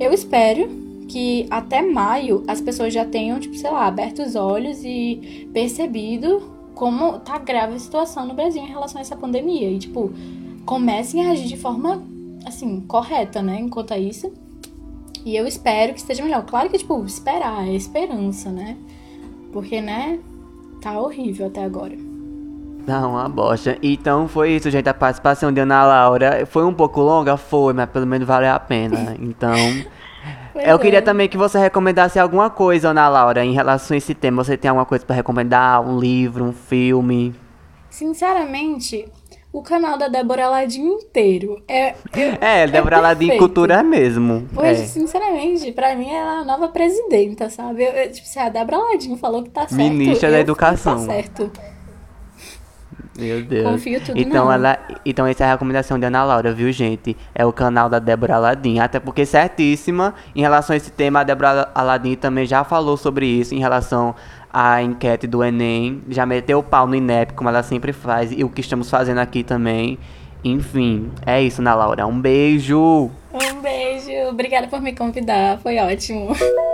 eu 0.00 0.14
espero 0.14 0.68
que 1.12 1.46
até 1.50 1.82
maio 1.82 2.42
as 2.48 2.62
pessoas 2.62 2.94
já 2.94 3.04
tenham, 3.04 3.38
tipo, 3.38 3.54
sei 3.54 3.70
lá, 3.70 3.86
aberto 3.86 4.22
os 4.22 4.34
olhos 4.34 4.82
e 4.82 5.46
percebido 5.52 6.42
como 6.74 7.18
tá 7.18 7.36
grave 7.36 7.74
a 7.74 7.78
situação 7.78 8.26
no 8.26 8.32
Brasil 8.32 8.62
em 8.62 8.68
relação 8.68 8.96
a 8.96 9.02
essa 9.02 9.14
pandemia. 9.14 9.70
E, 9.70 9.78
tipo, 9.78 10.10
comecem 10.64 11.26
a 11.26 11.32
agir 11.32 11.48
de 11.48 11.58
forma, 11.58 12.02
assim, 12.46 12.80
correta, 12.80 13.42
né? 13.42 13.60
Enquanto 13.60 13.92
a 13.92 13.98
isso. 13.98 14.32
E 15.22 15.36
eu 15.36 15.46
espero 15.46 15.92
que 15.92 15.98
esteja 15.98 16.24
melhor. 16.24 16.46
Claro 16.46 16.70
que, 16.70 16.78
tipo, 16.78 17.04
esperar, 17.04 17.68
é 17.68 17.74
esperança, 17.74 18.50
né? 18.50 18.78
Porque, 19.52 19.82
né, 19.82 20.18
tá 20.80 20.98
horrível 20.98 21.48
até 21.48 21.62
agora. 21.62 21.94
Tá 22.86 23.06
uma 23.06 23.28
bosta. 23.28 23.76
Então 23.82 24.26
foi 24.26 24.52
isso, 24.52 24.70
gente. 24.70 24.88
A 24.88 24.94
participação 24.94 25.52
de 25.52 25.60
Ana 25.60 25.84
Laura 25.84 26.46
foi 26.46 26.64
um 26.64 26.72
pouco 26.72 27.02
longa? 27.02 27.36
Foi, 27.36 27.74
mas 27.74 27.90
pelo 27.90 28.06
menos 28.06 28.26
valeu 28.26 28.50
a 28.50 28.58
pena. 28.58 29.14
Então. 29.20 29.54
Pois 30.52 30.66
Eu 30.66 30.76
é. 30.76 30.78
queria 30.78 31.02
também 31.02 31.28
que 31.28 31.36
você 31.36 31.58
recomendasse 31.58 32.18
alguma 32.18 32.50
coisa, 32.50 32.90
Ana 32.90 33.08
Laura, 33.08 33.44
em 33.44 33.52
relação 33.52 33.94
a 33.94 33.98
esse 33.98 34.14
tema. 34.14 34.44
Você 34.44 34.56
tem 34.56 34.68
alguma 34.68 34.84
coisa 34.86 35.04
pra 35.04 35.16
recomendar? 35.16 35.80
Um 35.80 35.98
livro, 35.98 36.44
um 36.44 36.52
filme? 36.52 37.34
Sinceramente, 37.88 39.06
o 39.52 39.62
canal 39.62 39.96
da 39.98 40.08
Débora 40.08 40.48
Ladinho 40.48 40.92
inteiro 40.94 41.62
é. 41.68 41.94
É, 42.40 42.66
Débora 42.66 43.00
lá 43.00 43.12
de 43.14 43.20
perfeito. 43.20 43.38
cultura 43.38 43.82
mesmo. 43.82 44.48
Pois, 44.54 44.80
É. 44.80 44.84
sinceramente, 44.86 45.70
pra 45.72 45.94
mim 45.94 46.10
ela 46.10 46.38
é 46.38 46.40
a 46.40 46.44
nova 46.44 46.68
presidenta, 46.68 47.48
sabe? 47.50 47.84
Eu, 47.84 47.92
eu, 47.92 48.10
tipo, 48.10 48.26
se 48.26 48.38
a 48.38 48.48
Débora 48.48 48.78
Ladinho 48.78 49.16
falou 49.16 49.42
que 49.42 49.50
tá 49.50 49.68
certo. 49.68 49.74
Ministra 49.92 50.30
da 50.30 50.40
Educação. 50.40 51.06
Tá 51.06 51.12
certo. 51.12 51.50
Meu 53.16 53.42
Deus. 53.42 53.70
Confio 53.70 54.00
tudo 54.00 54.18
então, 54.18 54.50
ela, 54.50 54.78
então 55.04 55.26
essa 55.26 55.44
é 55.44 55.48
a 55.48 55.52
recomendação 55.52 55.98
de 55.98 56.06
Ana 56.06 56.24
Laura, 56.24 56.52
viu, 56.52 56.72
gente? 56.72 57.16
É 57.34 57.44
o 57.44 57.52
canal 57.52 57.88
da 57.88 57.98
Débora 57.98 58.36
Aladim. 58.36 58.78
Até 58.78 58.98
porque, 58.98 59.26
certíssima, 59.26 60.14
em 60.34 60.40
relação 60.40 60.74
a 60.74 60.76
esse 60.76 60.90
tema, 60.90 61.20
a 61.20 61.22
Débora 61.22 61.68
Aladim 61.74 62.14
também 62.14 62.46
já 62.46 62.64
falou 62.64 62.96
sobre 62.96 63.26
isso 63.26 63.54
em 63.54 63.58
relação 63.58 64.14
à 64.50 64.82
enquete 64.82 65.26
do 65.26 65.44
Enem. 65.44 66.02
Já 66.08 66.24
meteu 66.24 66.60
o 66.60 66.62
pau 66.62 66.86
no 66.86 66.94
INEP, 66.94 67.34
como 67.34 67.48
ela 67.50 67.62
sempre 67.62 67.92
faz, 67.92 68.32
e 68.32 68.42
o 68.42 68.48
que 68.48 68.62
estamos 68.62 68.88
fazendo 68.88 69.18
aqui 69.18 69.42
também. 69.42 69.98
Enfim, 70.42 71.10
é 71.24 71.40
isso, 71.40 71.60
Ana 71.60 71.74
Laura. 71.74 72.06
Um 72.06 72.20
beijo! 72.20 73.10
Um 73.32 73.60
beijo. 73.60 74.30
Obrigada 74.30 74.66
por 74.68 74.80
me 74.80 74.94
convidar. 74.94 75.58
Foi 75.58 75.78
ótimo. 75.78 76.32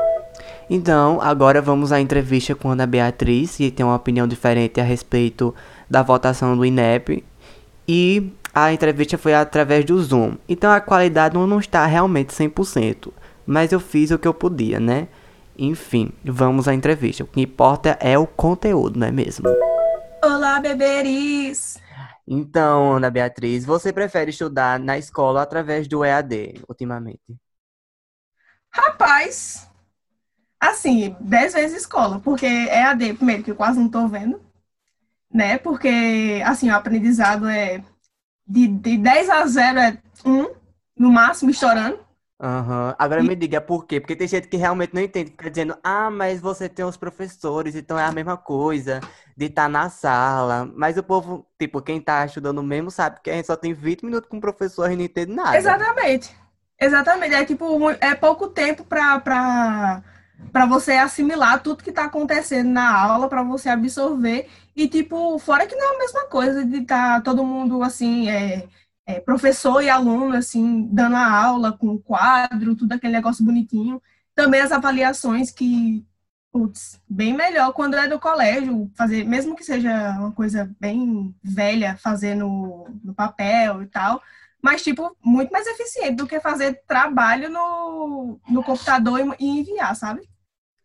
Então, 0.70 1.18
agora 1.22 1.62
vamos 1.62 1.92
à 1.92 2.00
entrevista 2.00 2.54
com 2.54 2.68
a 2.68 2.72
Ana 2.72 2.87
Beatriz, 2.87 3.57
que 3.57 3.70
tem 3.70 3.87
uma 3.87 3.96
opinião 3.96 4.28
diferente 4.28 4.81
a 4.81 4.85
respeito 4.85 5.54
da 5.88 6.02
votação 6.02 6.54
do 6.54 6.64
INEP. 6.64 7.24
E 7.88 8.31
a 8.54 8.72
entrevista 8.72 9.16
foi 9.16 9.35
através 9.35 9.85
do 9.87 9.98
Zoom. 10.02 10.37
Então 10.46 10.70
a 10.70 10.81
qualidade 10.81 11.37
não 11.38 11.59
está 11.59 11.87
realmente 11.87 12.35
100%. 12.35 13.11
Mas 13.46 13.72
eu 13.72 13.81
fiz 13.81 14.11
o 14.11 14.18
que 14.18 14.28
eu 14.28 14.35
podia, 14.35 14.78
né? 14.78 15.09
Enfim, 15.57 16.12
vamos 16.22 16.68
à 16.68 16.74
entrevista. 16.74 17.24
O 17.24 17.26
que 17.26 17.40
importa 17.40 17.96
é 18.00 18.18
o 18.18 18.26
conteúdo, 18.26 18.98
não 18.98 19.07
é 19.07 19.11
mesmo? 19.11 19.48
Olá, 20.22 20.61
beberis! 20.61 21.78
Então, 22.26 22.96
Ana 22.96 23.11
Beatriz, 23.11 23.64
você 23.64 23.90
prefere 23.90 24.31
estudar 24.31 24.78
na 24.78 24.98
escola 24.98 25.40
através 25.40 25.88
do 25.88 26.04
EAD, 26.04 26.61
ultimamente? 26.68 27.22
Rapaz, 28.70 29.67
assim, 30.61 31.16
10 31.21 31.55
vezes 31.55 31.79
escola, 31.79 32.21
porque 32.21 32.47
é 32.47 32.83
AD, 32.85 33.14
primeiro, 33.14 33.42
que 33.42 33.51
eu 33.51 33.57
quase 33.57 33.79
não 33.79 33.88
tô 33.88 34.07
vendo, 34.09 34.40
né? 35.33 35.59
Porque, 35.59 36.42
assim, 36.44 36.71
o 36.71 36.75
aprendizado 36.75 37.49
é 37.49 37.83
de, 38.47 38.66
de 38.66 38.97
10 38.97 39.31
a 39.31 39.47
0 39.47 39.79
é 39.79 39.99
1, 40.25 40.47
no 40.97 41.12
máximo, 41.12 41.51
estourando. 41.51 41.99
Aham. 42.40 42.94
Agora 42.97 43.23
me 43.23 43.35
diga 43.35 43.61
por 43.61 43.85
quê? 43.85 44.01
Porque 44.01 44.14
tem 44.14 44.29
gente 44.29 44.47
que 44.47 44.57
realmente 44.57 44.94
não 44.94 45.03
entende, 45.03 45.33
fica 45.33 45.51
dizendo, 45.51 45.77
ah, 45.83 46.09
mas 46.09 46.40
você 46.40 46.68
tem 46.68 46.85
os 46.85 46.97
professores, 46.97 47.75
então 47.75 47.99
é 47.99 48.05
a 48.05 48.12
mesma 48.12 48.37
coisa 48.37 49.01
de 49.37 49.47
estar 49.47 49.68
na 49.68 49.90
sala. 49.90 50.71
Mas 50.75 50.97
o 50.97 51.03
povo, 51.03 51.44
tipo, 51.59 51.83
quem 51.83 52.01
tá 52.01 52.25
estudando 52.25 52.62
mesmo 52.62 52.92
sabe 52.92 53.21
que 53.23 53.31
a 53.31 53.35
gente 53.35 53.47
só 53.47 53.57
tem 53.57 53.75
20 53.75 54.05
minutos 54.05 54.31
com 54.31 54.38
o 54.38 54.40
professor 54.40 54.90
e 54.90 54.97
não 54.97 55.03
entende 55.03 55.33
nada. 55.33 55.57
Exatamente. 55.57 56.35
Exatamente. 56.81 57.35
É 57.35 57.44
tipo, 57.44 57.90
é 58.01 58.14
pouco 58.14 58.49
tempo 58.49 58.85
para 58.85 59.18
para 59.18 60.03
para 60.53 60.66
você 60.66 60.92
assimilar 60.92 61.62
tudo 61.62 61.83
que 61.83 61.90
está 61.90 62.05
acontecendo 62.05 62.70
na 62.70 62.90
aula, 62.96 63.29
para 63.29 63.42
você 63.42 63.68
absorver. 63.68 64.48
E, 64.74 64.88
tipo, 64.88 65.38
fora 65.38 65.66
que 65.66 65.74
não 65.74 65.92
é 65.92 65.96
a 65.96 65.98
mesma 65.98 66.27
coisa 66.27 66.64
de 66.64 66.79
estar 66.79 67.22
todo 67.22 67.44
mundo 67.44 67.83
assim, 67.83 68.29
é, 68.31 68.68
é, 69.07 69.20
professor 69.20 69.83
e 69.83 69.90
aluno, 69.90 70.37
assim, 70.37 70.88
dando 70.92 71.16
a 71.16 71.44
aula 71.44 71.72
com 71.72 71.98
quadro, 71.98 72.77
tudo 72.77 72.92
aquele 72.92 73.12
negócio 73.14 73.44
bonitinho. 73.44 74.03
Também 74.35 74.61
as 74.61 74.72
avaliações 74.72 75.51
que, 75.51 76.07
putz, 76.53 77.01
bem 77.09 77.35
melhor 77.35 77.72
quando 77.72 77.96
é 77.96 78.09
do 78.09 78.20
colégio, 78.20 78.90
fazer, 78.96 79.24
mesmo 79.24 79.57
que 79.57 79.64
seja 79.64 80.16
uma 80.18 80.33
coisa 80.33 80.70
bem 80.81 81.35
velha, 81.42 81.96
fazer 81.96 82.35
no, 82.35 82.88
no 83.05 83.14
papel 83.14 83.83
e 83.83 83.87
tal 83.87 84.22
mas, 84.62 84.83
tipo, 84.83 85.16
muito 85.25 85.51
mais 85.53 85.66
eficiente 85.66 86.16
do 86.16 86.27
que 86.27 86.40
fazer 86.40 86.83
trabalho 86.87 87.51
no, 87.51 88.40
no 88.49 88.62
computador 88.64 89.21
e, 89.40 89.44
e 89.44 89.61
enviar, 89.61 89.94
sabe? 89.97 90.29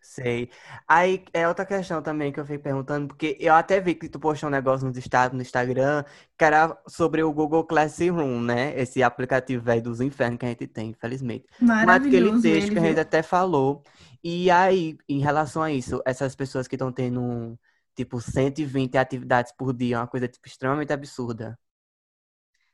Sei. 0.06 0.50
Aí 0.86 1.24
é 1.34 1.48
outra 1.48 1.66
questão 1.66 2.02
também 2.04 2.32
que 2.32 2.38
eu 2.40 2.46
fico 2.46 2.62
perguntando, 2.64 3.08
porque 3.08 3.38
eu 3.40 3.54
até 3.54 3.80
vi 3.80 3.96
que 3.96 4.10
tu 4.10 4.20
postou 4.20 4.50
um 4.50 4.52
negócio 4.52 4.86
no 4.86 4.92
Insta- 4.98 5.30
no 5.30 5.42
Instagram 5.42 6.04
que 6.38 6.44
era 6.44 6.78
sobre 6.88 7.24
o 7.24 7.32
Google 7.32 7.64
Classroom, 7.66 8.42
né? 8.42 8.78
Esse 8.80 9.02
aplicativo 9.02 9.64
velho 9.64 9.82
dos 9.82 10.02
infernos 10.02 10.38
que 10.40 10.46
a 10.46 10.50
gente 10.50 10.68
tem, 10.68 10.90
infelizmente. 10.90 11.46
Mas 11.80 11.96
aquele 11.98 12.34
texto 12.34 12.72
que 12.74 12.80
a 12.80 12.82
gente 12.82 13.00
até 13.00 13.24
falou. 13.24 13.82
E 14.22 14.52
aí, 14.52 14.98
em 15.08 15.20
relação 15.20 15.64
a 15.64 15.72
isso, 15.72 16.02
essas 16.06 16.36
pessoas 16.36 16.68
que 16.68 16.76
estão 16.76 16.92
tendo, 16.92 17.58
tipo, 17.96 18.20
120 18.20 18.98
atividades 18.98 19.54
por 19.54 19.74
dia, 19.74 20.00
uma 20.00 20.08
coisa, 20.08 20.28
tipo, 20.28 20.46
extremamente 20.48 20.92
absurda. 20.92 21.58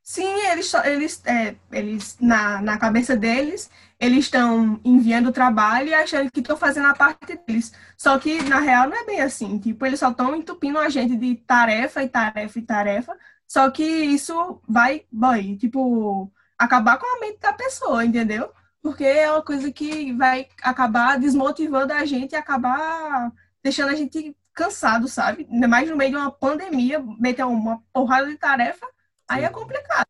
Sim, 0.04 0.26
eles, 0.48 0.74
eles, 0.74 1.22
é, 1.26 1.56
eles 1.72 2.18
na, 2.20 2.62
na 2.62 2.78
cabeça 2.80 3.16
deles, 3.16 3.70
eles 4.00 4.26
estão 4.26 4.80
enviando 4.84 5.28
o 5.28 5.32
trabalho 5.32 5.90
e 5.90 5.94
achando 5.94 6.32
que 6.32 6.40
estão 6.40 6.58
fazendo 6.58 6.88
a 6.88 6.96
parte 6.96 7.38
deles. 7.46 7.72
Só 7.96 8.18
que, 8.18 8.42
na 8.44 8.60
real, 8.60 8.90
não 8.90 8.98
é 8.98 9.06
bem 9.06 9.22
assim. 9.22 9.60
Tipo, 9.60 9.86
eles 9.86 10.00
só 10.00 10.10
estão 10.10 10.36
entupindo 10.36 10.80
a 10.80 10.90
gente 10.90 11.16
de 11.16 11.36
tarefa 11.36 12.02
e 12.04 12.10
tarefa 12.10 12.60
e 12.60 12.62
tarefa. 12.64 13.18
Só 13.48 13.70
que 13.70 13.84
isso 13.84 14.62
vai, 14.68 15.06
vai, 15.12 15.56
tipo, 15.58 16.32
acabar 16.58 16.98
com 16.98 17.06
a 17.06 17.20
mente 17.20 17.40
da 17.40 17.54
pessoa, 17.54 18.04
entendeu? 18.04 18.52
porque 18.82 19.04
é 19.04 19.32
uma 19.32 19.42
coisa 19.42 19.72
que 19.72 20.14
vai 20.14 20.48
acabar 20.62 21.20
desmotivando 21.20 21.94
a 21.94 22.06
gente 22.06 22.32
e 22.34 22.36
acabar 22.36 23.32
deixando 23.64 23.90
a 23.90 23.96
gente 23.96 24.36
cansado, 24.54 25.08
sabe? 25.08 25.48
Mais 25.68 25.90
no 25.90 25.96
meio 25.98 26.12
de 26.12 26.18
uma 26.18 26.32
pandemia, 26.32 27.00
meter 27.20 27.46
uma 27.46 27.82
porrada 27.94 28.28
de 28.28 28.38
tarefa, 28.38 28.86
aí 29.30 29.44
é 29.44 29.50
complicado. 29.50 30.08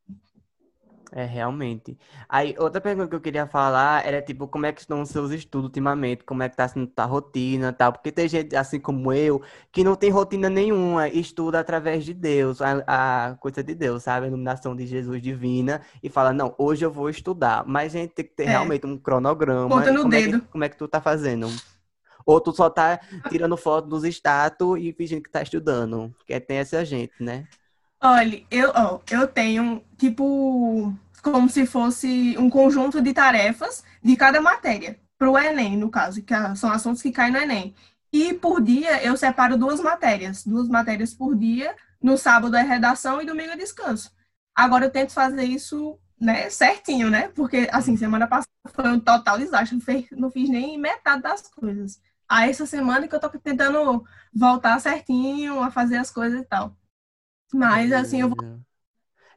É, 1.12 1.26
realmente. 1.26 1.98
Aí, 2.28 2.56
outra 2.60 2.80
pergunta 2.80 3.08
que 3.08 3.16
eu 3.16 3.22
queria 3.22 3.48
falar 3.48 4.06
era, 4.06 4.22
tipo, 4.22 4.48
como 4.48 4.68
é 4.68 4.72
que 4.72 4.82
estão 4.82 5.02
os 5.02 5.10
seus 5.10 5.32
estudos 5.32 5.66
ultimamente? 5.66 6.24
Como 6.24 6.44
é 6.44 6.50
que 6.50 6.56
tá 6.56 6.68
sendo 6.68 6.92
a 6.96 7.06
rotina 7.06 7.70
e 7.70 7.74
tal? 7.74 7.92
Porque 7.92 8.12
tem 8.12 8.28
gente, 8.28 8.56
assim 8.56 8.80
como 8.80 9.12
eu, 9.12 9.42
que 9.72 9.84
não 9.84 9.96
tem 9.96 10.12
rotina 10.12 10.50
nenhuma, 10.50 11.08
estuda 11.08 11.60
através 11.60 12.06
de 12.06 12.14
Deus, 12.14 12.62
a, 12.62 12.84
a 13.32 13.36
coisa 13.36 13.64
de 13.64 13.74
Deus, 13.74 14.04
sabe? 14.04 14.26
A 14.26 14.30
iluminação 14.30 14.76
de 14.76 14.86
Jesus 14.86 15.22
divina, 15.22 15.82
e 16.04 16.10
fala, 16.10 16.32
não, 16.32 16.54
hoje 16.58 16.86
eu 16.86 16.92
vou 16.92 17.10
estudar. 17.10 17.66
Mas 17.66 17.96
a 17.96 18.00
gente 18.00 18.14
tem 18.14 18.26
que 18.26 18.36
ter 18.36 18.44
é. 18.44 18.50
realmente 18.50 18.86
um 18.86 18.98
cronograma. 18.98 19.68
Conta 19.68 19.92
no 19.92 20.02
como 20.02 20.12
dedo. 20.12 20.38
É 20.38 20.40
que, 20.40 20.48
como 20.48 20.64
é 20.64 20.70
que 20.70 20.78
tu 20.78 20.88
tá 20.88 21.02
fazendo? 21.02 21.48
Ou 22.24 22.40
tu 22.40 22.52
só 22.52 22.70
tá 22.70 23.00
tirando 23.30 23.58
foto 23.58 23.88
dos 23.88 24.04
status 24.04 24.78
e 24.80 24.94
fingindo 24.94 25.24
que 25.24 25.32
tá 25.32 25.42
estudando? 25.42 26.14
Porque 26.20 26.40
tem 26.40 26.58
essa 26.58 26.86
gente, 26.86 27.14
né? 27.20 27.48
Olha, 28.02 28.46
eu, 28.50 28.72
ó, 28.76 29.02
eu 29.12 29.28
tenho, 29.28 29.84
tipo, 29.98 30.94
como 31.22 31.50
se 31.50 31.66
fosse 31.66 32.36
um 32.38 32.50
conjunto 32.50 33.02
de 33.02 33.14
tarefas 33.14 33.84
de 34.02 34.16
cada 34.16 34.40
matéria, 34.42 34.98
para 35.18 35.30
o 35.30 35.38
Enem, 35.38 35.76
no 35.78 35.90
caso, 35.92 36.22
que 36.24 36.34
são 36.56 36.72
assuntos 36.72 37.02
que 37.02 37.12
caem 37.12 37.32
no 37.34 37.40
Enem. 37.40 37.76
E 38.12 38.34
por 38.34 38.62
dia 38.62 39.04
eu 39.04 39.18
separo 39.18 39.58
duas 39.58 39.82
matérias, 39.82 40.46
duas 40.46 40.68
matérias 40.70 41.14
por 41.14 41.36
dia. 41.36 41.76
No 42.02 42.18
sábado 42.18 42.56
é 42.56 42.62
redação 42.62 43.22
e 43.22 43.26
domingo 43.26 43.52
é 43.52 43.58
descanso. 43.58 44.12
Agora 44.56 44.86
eu 44.86 44.92
tento 44.92 45.12
fazer 45.14 45.44
isso, 45.44 46.00
né, 46.20 46.50
certinho, 46.50 47.10
né? 47.10 47.28
Porque, 47.30 47.68
assim, 47.72 47.98
semana 47.98 48.28
passada 48.28 48.50
foi 48.74 48.88
um 48.90 49.00
total 49.00 49.38
desastre, 49.38 49.76
não 49.78 49.82
fiz, 49.84 50.08
não 50.12 50.32
fiz 50.32 50.50
nem 50.50 50.78
metade 50.80 51.22
das 51.22 51.42
coisas. 51.50 52.02
Aí 52.28 52.50
essa 52.50 52.66
semana 52.66 53.08
que 53.08 53.16
eu 53.16 53.20
tô 53.20 53.30
tentando 53.30 54.04
voltar 54.34 54.80
certinho 54.80 55.62
a 55.62 55.70
fazer 55.72 55.98
as 55.98 56.10
coisas 56.12 56.42
e 56.42 56.46
tal. 56.46 56.76
Mas 57.54 57.92
assim, 57.92 58.22
eu 58.22 58.30
vou. 58.30 58.60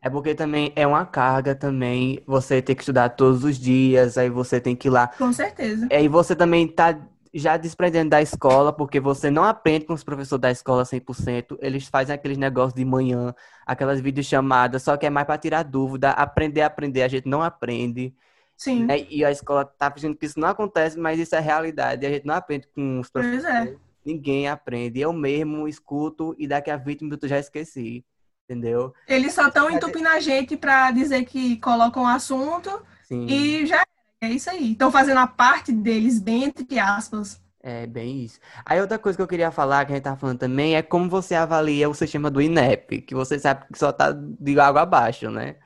É 0.04 0.10
porque 0.10 0.34
também 0.34 0.72
é 0.74 0.84
uma 0.84 1.06
carga 1.06 1.54
também, 1.54 2.20
você 2.26 2.60
ter 2.60 2.74
que 2.74 2.82
estudar 2.82 3.10
todos 3.10 3.44
os 3.44 3.56
dias, 3.56 4.18
aí 4.18 4.28
você 4.28 4.60
tem 4.60 4.74
que 4.74 4.88
ir 4.88 4.90
lá. 4.90 5.06
Com 5.06 5.32
certeza. 5.32 5.86
Aí 5.92 6.08
você 6.08 6.34
também 6.34 6.66
tá 6.66 6.98
já 7.32 7.56
desprendendo 7.56 8.10
da 8.10 8.20
escola, 8.20 8.72
porque 8.72 9.00
você 9.00 9.30
não 9.30 9.44
aprende 9.44 9.86
com 9.86 9.94
os 9.94 10.04
professores 10.04 10.40
da 10.40 10.50
escola 10.50 10.84
100%, 10.84 11.56
eles 11.62 11.86
fazem 11.86 12.14
aqueles 12.14 12.36
negócios 12.36 12.74
de 12.74 12.84
manhã, 12.84 13.32
aquelas 13.64 14.00
videochamadas, 14.00 14.82
só 14.82 14.96
que 14.96 15.06
é 15.06 15.10
mais 15.10 15.26
para 15.26 15.38
tirar 15.38 15.62
dúvida, 15.62 16.10
aprender, 16.10 16.62
aprender, 16.62 17.02
a 17.02 17.08
gente 17.08 17.28
não 17.28 17.40
aprende. 17.40 18.12
Sim. 18.56 18.84
Né? 18.84 19.06
E 19.08 19.24
a 19.24 19.30
escola 19.30 19.64
tá 19.64 19.90
fingindo 19.90 20.16
que 20.16 20.26
isso 20.26 20.38
não 20.38 20.48
acontece, 20.48 20.98
mas 20.98 21.18
isso 21.18 21.34
é 21.34 21.40
realidade, 21.40 22.04
a 22.04 22.10
gente 22.10 22.26
não 22.26 22.34
aprende 22.34 22.68
com 22.74 23.00
os 23.00 23.08
professores. 23.08 23.44
Pois 23.44 23.68
é. 23.68 23.91
Ninguém 24.04 24.48
aprende. 24.48 25.00
Eu 25.00 25.12
mesmo 25.12 25.68
escuto 25.68 26.34
e 26.38 26.46
daqui 26.46 26.70
a 26.70 26.76
20 26.76 27.02
minutos 27.02 27.28
já 27.28 27.38
esqueci. 27.38 28.04
Entendeu? 28.48 28.92
Eles 29.06 29.32
só 29.32 29.46
estão 29.48 29.70
entupindo 29.70 30.08
a 30.08 30.20
gente 30.20 30.56
para 30.56 30.90
dizer 30.90 31.24
que 31.24 31.56
colocam 31.58 32.02
o 32.02 32.06
assunto 32.06 32.82
Sim. 33.04 33.26
e 33.26 33.66
já 33.66 33.84
é 34.20 34.28
isso 34.28 34.50
aí. 34.50 34.72
Estão 34.72 34.90
fazendo 34.90 35.18
a 35.18 35.26
parte 35.26 35.72
deles 35.72 36.20
bem 36.20 36.44
entre 36.44 36.78
aspas. 36.78 37.40
É, 37.62 37.86
bem 37.86 38.24
isso. 38.24 38.40
Aí 38.64 38.80
outra 38.80 38.98
coisa 38.98 39.16
que 39.16 39.22
eu 39.22 39.28
queria 39.28 39.52
falar, 39.52 39.84
que 39.84 39.92
a 39.92 39.94
gente 39.94 40.04
tá 40.04 40.16
falando 40.16 40.38
também, 40.38 40.74
é 40.74 40.82
como 40.82 41.08
você 41.08 41.36
avalia 41.36 41.88
o 41.88 41.94
sistema 41.94 42.28
do 42.28 42.42
INEP, 42.42 43.02
que 43.02 43.14
você 43.14 43.38
sabe 43.38 43.64
que 43.72 43.78
só 43.78 43.92
tá 43.92 44.12
de 44.12 44.58
água 44.58 44.82
abaixo, 44.82 45.30
né? 45.30 45.56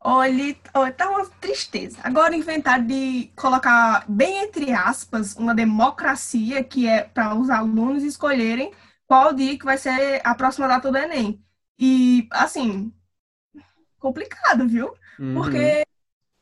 Olha, 0.00 0.54
tá 0.96 1.10
uma 1.10 1.26
tristeza. 1.26 1.98
Agora 2.04 2.36
inventaram 2.36 2.86
de 2.86 3.32
colocar, 3.34 4.04
bem 4.08 4.44
entre 4.44 4.72
aspas, 4.72 5.34
uma 5.34 5.54
democracia 5.54 6.62
que 6.62 6.86
é 6.86 7.02
para 7.02 7.34
os 7.34 7.50
alunos 7.50 8.04
escolherem 8.04 8.72
qual 9.06 9.32
dia 9.32 9.58
que 9.58 9.64
vai 9.64 9.76
ser 9.76 10.20
a 10.24 10.34
próxima 10.34 10.68
data 10.68 10.90
do 10.90 10.96
Enem. 10.96 11.42
E, 11.78 12.28
assim, 12.30 12.92
complicado, 13.98 14.68
viu? 14.68 14.92
Uhum. 15.18 15.34
Porque, 15.34 15.84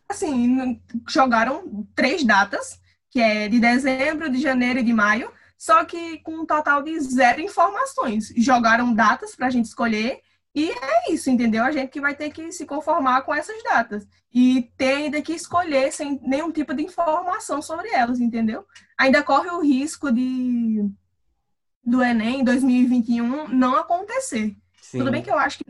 assim, 0.09 0.81
jogaram 1.09 1.87
três 1.95 2.25
datas, 2.25 2.79
que 3.11 3.21
é 3.21 3.49
de 3.49 3.59
dezembro, 3.59 4.31
de 4.31 4.39
janeiro 4.39 4.81
e 4.81 4.83
de 4.83 4.93
maio, 4.93 5.33
só 5.57 5.85
que 5.85 6.19
com 6.19 6.41
um 6.41 6.47
total 6.47 6.83
de 6.83 6.99
zero 7.01 7.41
informações. 7.41 8.33
Jogaram 8.37 8.93
datas 8.93 9.35
para 9.35 9.47
a 9.47 9.51
gente 9.51 9.65
escolher 9.65 10.21
e 10.57 10.71
é 10.71 11.13
isso, 11.13 11.29
entendeu? 11.29 11.63
A 11.63 11.71
gente 11.71 11.91
que 11.91 12.01
vai 12.01 12.15
ter 12.15 12.31
que 12.31 12.51
se 12.51 12.65
conformar 12.65 13.21
com 13.21 13.35
essas 13.35 13.63
datas. 13.63 14.09
E 14.33 14.73
ter 14.79 14.95
ainda 14.95 15.21
que 15.21 15.35
escolher 15.35 15.93
sem 15.93 16.19
nenhum 16.23 16.51
tipo 16.51 16.73
de 16.73 16.83
informação 16.83 17.61
sobre 17.61 17.91
elas, 17.91 18.19
entendeu? 18.19 18.65
Ainda 18.97 19.23
corre 19.23 19.51
o 19.51 19.61
risco 19.61 20.11
de 20.11 20.91
do 21.85 22.03
Enem 22.03 22.43
2021 22.43 23.49
não 23.49 23.77
acontecer. 23.77 24.57
Sim. 24.81 24.99
Tudo 24.99 25.11
bem 25.11 25.23
que 25.23 25.31
eu 25.31 25.39
acho 25.39 25.59
que 25.59 25.65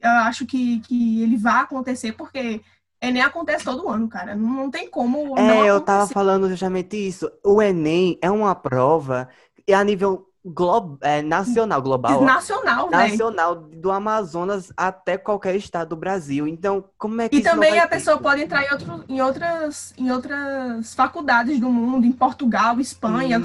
eu 0.00 0.10
acho 0.10 0.44
que, 0.44 0.80
que 0.80 1.22
ele 1.22 1.36
vai 1.36 1.62
acontecer, 1.62 2.10
porque 2.12 2.60
Enem 3.00 3.22
acontece 3.22 3.64
todo 3.64 3.88
ano, 3.88 4.08
cara. 4.08 4.34
Não, 4.34 4.48
não 4.48 4.70
tem 4.72 4.90
como. 4.90 5.38
É, 5.38 5.70
eu 5.70 5.80
tava 5.80 6.08
falando 6.08 6.48
justamente 6.48 6.96
isso. 6.96 7.30
O 7.44 7.62
Enem 7.62 8.18
é 8.20 8.28
uma 8.28 8.56
prova 8.56 9.28
a 9.72 9.84
nível 9.84 10.31
Glo 10.44 10.98
é, 11.00 11.22
nacional, 11.22 11.80
global. 11.80 12.24
Nacional, 12.24 12.90
velho. 12.90 13.10
Nacional, 13.10 13.54
do 13.54 13.92
Amazonas 13.92 14.72
até 14.76 15.16
qualquer 15.16 15.54
estado 15.54 15.90
do 15.90 15.96
Brasil. 15.96 16.48
Então, 16.48 16.84
como 16.98 17.20
é 17.20 17.28
que 17.28 17.36
E 17.36 17.42
também 17.42 17.78
a 17.78 17.86
pessoa 17.86 18.18
pode 18.18 18.42
entrar 18.42 18.64
em, 18.64 18.72
outro, 18.72 19.04
em, 19.08 19.20
outras, 19.20 19.94
em 19.96 20.10
outras 20.10 20.94
faculdades 20.94 21.60
do 21.60 21.70
mundo, 21.70 22.04
em 22.04 22.12
Portugal, 22.12 22.80
Espanha. 22.80 23.38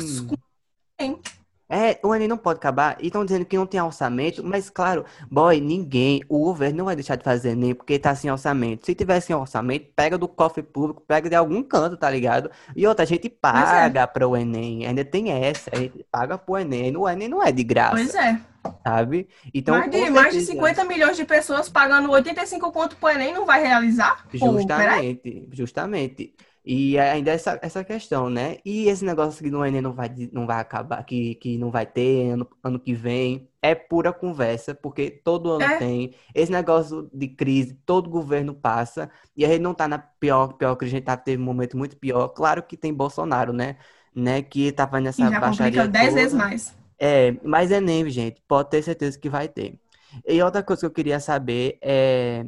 Hum. 0.99 1.19
É, 1.69 1.99
o 2.01 2.15
Enem 2.15 2.27
não 2.27 2.37
pode 2.37 2.57
acabar. 2.57 2.97
E 2.99 3.07
estão 3.07 3.25
dizendo 3.25 3.45
que 3.45 3.57
não 3.57 3.65
tem 3.65 3.81
orçamento, 3.81 4.43
mas 4.43 4.69
claro, 4.69 5.03
boy, 5.29 5.59
ninguém, 5.59 6.21
o 6.29 6.39
governo 6.39 6.77
não 6.77 6.85
vai 6.85 6.95
deixar 6.95 7.15
de 7.15 7.23
fazer 7.23 7.49
Enem 7.49 7.75
porque 7.75 7.99
tá 7.99 8.15
sem 8.15 8.31
orçamento. 8.31 8.85
Se 8.85 8.95
tivesse 8.95 9.33
orçamento, 9.33 9.87
pega 9.95 10.17
do 10.17 10.27
cofre 10.27 10.63
público, 10.63 11.03
pega 11.05 11.29
de 11.29 11.35
algum 11.35 11.61
canto, 11.61 11.97
tá 11.97 12.09
ligado? 12.09 12.49
E 12.75 12.87
outra, 12.87 13.03
a 13.03 13.07
gente 13.07 13.27
é. 13.27 13.29
paga 13.29 14.01
é. 14.01 14.07
para 14.07 14.27
o 14.27 14.35
Enem, 14.35 14.85
ainda 14.85 15.03
tem 15.03 15.31
essa, 15.31 15.69
a 15.73 15.77
gente 15.77 16.05
paga 16.09 16.37
pro 16.37 16.57
Enem. 16.57 16.95
O 16.95 17.07
Enem 17.07 17.27
não 17.27 17.43
é 17.43 17.51
de 17.51 17.63
graça. 17.63 17.95
Pois 17.95 18.15
é. 18.15 18.39
Sabe? 18.85 19.29
Então, 19.53 19.77
mais 19.77 19.91
de, 19.91 20.09
mais 20.09 20.33
de 20.33 20.41
50 20.41 20.83
milhões 20.85 21.15
de 21.15 21.23
pessoas 21.25 21.69
pagando 21.69 22.11
85 22.11 22.71
conto 22.71 22.95
pro 22.97 23.09
Enem 23.09 23.33
não 23.33 23.45
vai 23.45 23.61
realizar? 23.61 24.25
Justamente, 24.33 25.31
Pô, 25.31 25.55
justamente. 25.55 26.33
E 26.69 26.99
ainda 26.99 27.31
essa, 27.31 27.57
essa 27.61 27.81
questão, 27.81 28.29
né? 28.29 28.57
E 28.65 28.89
esse 28.89 29.05
negócio 29.05 29.41
que 29.41 29.49
no 29.49 29.65
Enem 29.65 29.79
não 29.79 29.93
vai, 29.93 30.13
não 30.33 30.45
vai 30.45 30.59
acabar, 30.59 31.01
que, 31.05 31.35
que 31.35 31.57
não 31.57 31.71
vai 31.71 31.85
ter 31.85 32.31
ano, 32.31 32.45
ano 32.61 32.77
que 32.77 32.93
vem, 32.93 33.47
é 33.61 33.73
pura 33.73 34.11
conversa, 34.11 34.75
porque 34.75 35.09
todo 35.09 35.53
ano 35.53 35.63
é. 35.63 35.77
tem. 35.77 36.13
Esse 36.35 36.51
negócio 36.51 37.09
de 37.13 37.29
crise, 37.29 37.73
todo 37.85 38.09
governo 38.09 38.53
passa, 38.53 39.09
e 39.33 39.45
a 39.45 39.47
gente 39.47 39.61
não 39.61 39.73
tá 39.73 39.87
na 39.87 39.97
pior, 39.97 40.55
pior 40.55 40.75
que 40.75 40.83
a 40.83 40.89
gente 40.89 41.05
tá, 41.05 41.15
teve 41.15 41.41
um 41.41 41.45
momento 41.45 41.77
muito 41.77 41.95
pior. 41.95 42.27
Claro 42.27 42.61
que 42.61 42.75
tem 42.75 42.93
Bolsonaro, 42.93 43.53
né? 43.53 43.77
né 44.13 44.41
que 44.41 44.69
tava 44.73 44.99
nessa 44.99 45.21
e 45.25 45.29
já 45.29 45.39
baixaria 45.39 45.87
dez 45.87 46.13
vezes 46.13 46.33
mais. 46.33 46.75
É, 46.99 47.33
mas 47.45 47.71
Enem, 47.71 48.09
gente, 48.09 48.43
pode 48.45 48.71
ter 48.71 48.81
certeza 48.81 49.17
que 49.17 49.29
vai 49.29 49.47
ter. 49.47 49.79
E 50.27 50.43
outra 50.43 50.61
coisa 50.61 50.81
que 50.81 50.85
eu 50.85 50.91
queria 50.91 51.21
saber 51.21 51.77
é 51.81 52.45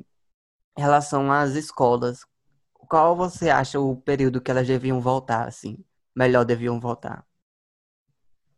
em 0.77 0.81
relação 0.81 1.31
às 1.31 1.51
escolas 1.51 2.25
qual 2.89 3.15
você 3.15 3.51
acha 3.51 3.79
o 3.79 3.95
período 3.95 4.41
que 4.41 4.49
elas 4.49 4.67
deviam 4.67 4.99
voltar, 4.99 5.47
assim? 5.47 5.77
Melhor 6.15 6.43
deviam 6.43 6.79
voltar? 6.79 7.23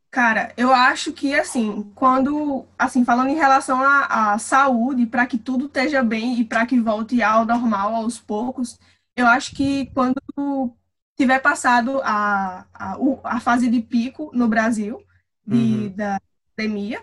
Cara, 0.09 0.53
eu 0.57 0.73
acho 0.73 1.13
que, 1.13 1.35
assim, 1.35 1.91
quando, 1.93 2.65
assim, 2.79 3.03
falando 3.05 3.29
em 3.29 3.35
relação 3.35 3.81
à, 3.81 4.33
à 4.33 4.37
saúde, 4.39 5.05
para 5.05 5.27
que 5.27 5.37
tudo 5.37 5.65
esteja 5.65 6.01
bem 6.01 6.39
e 6.39 6.45
para 6.45 6.65
que 6.65 6.79
volte 6.79 7.21
ao 7.21 7.45
normal 7.45 7.93
aos 7.95 8.19
poucos, 8.19 8.79
eu 9.15 9.27
acho 9.27 9.53
que 9.53 9.85
quando 9.93 10.15
tiver 11.17 11.39
passado 11.39 12.01
a, 12.03 12.65
a, 12.73 12.97
a 13.23 13.39
fase 13.39 13.69
de 13.69 13.81
pico 13.81 14.31
no 14.33 14.47
Brasil, 14.47 15.01
de, 15.45 15.55
uhum. 15.55 15.93
da 15.95 16.19
pandemia, 16.55 17.01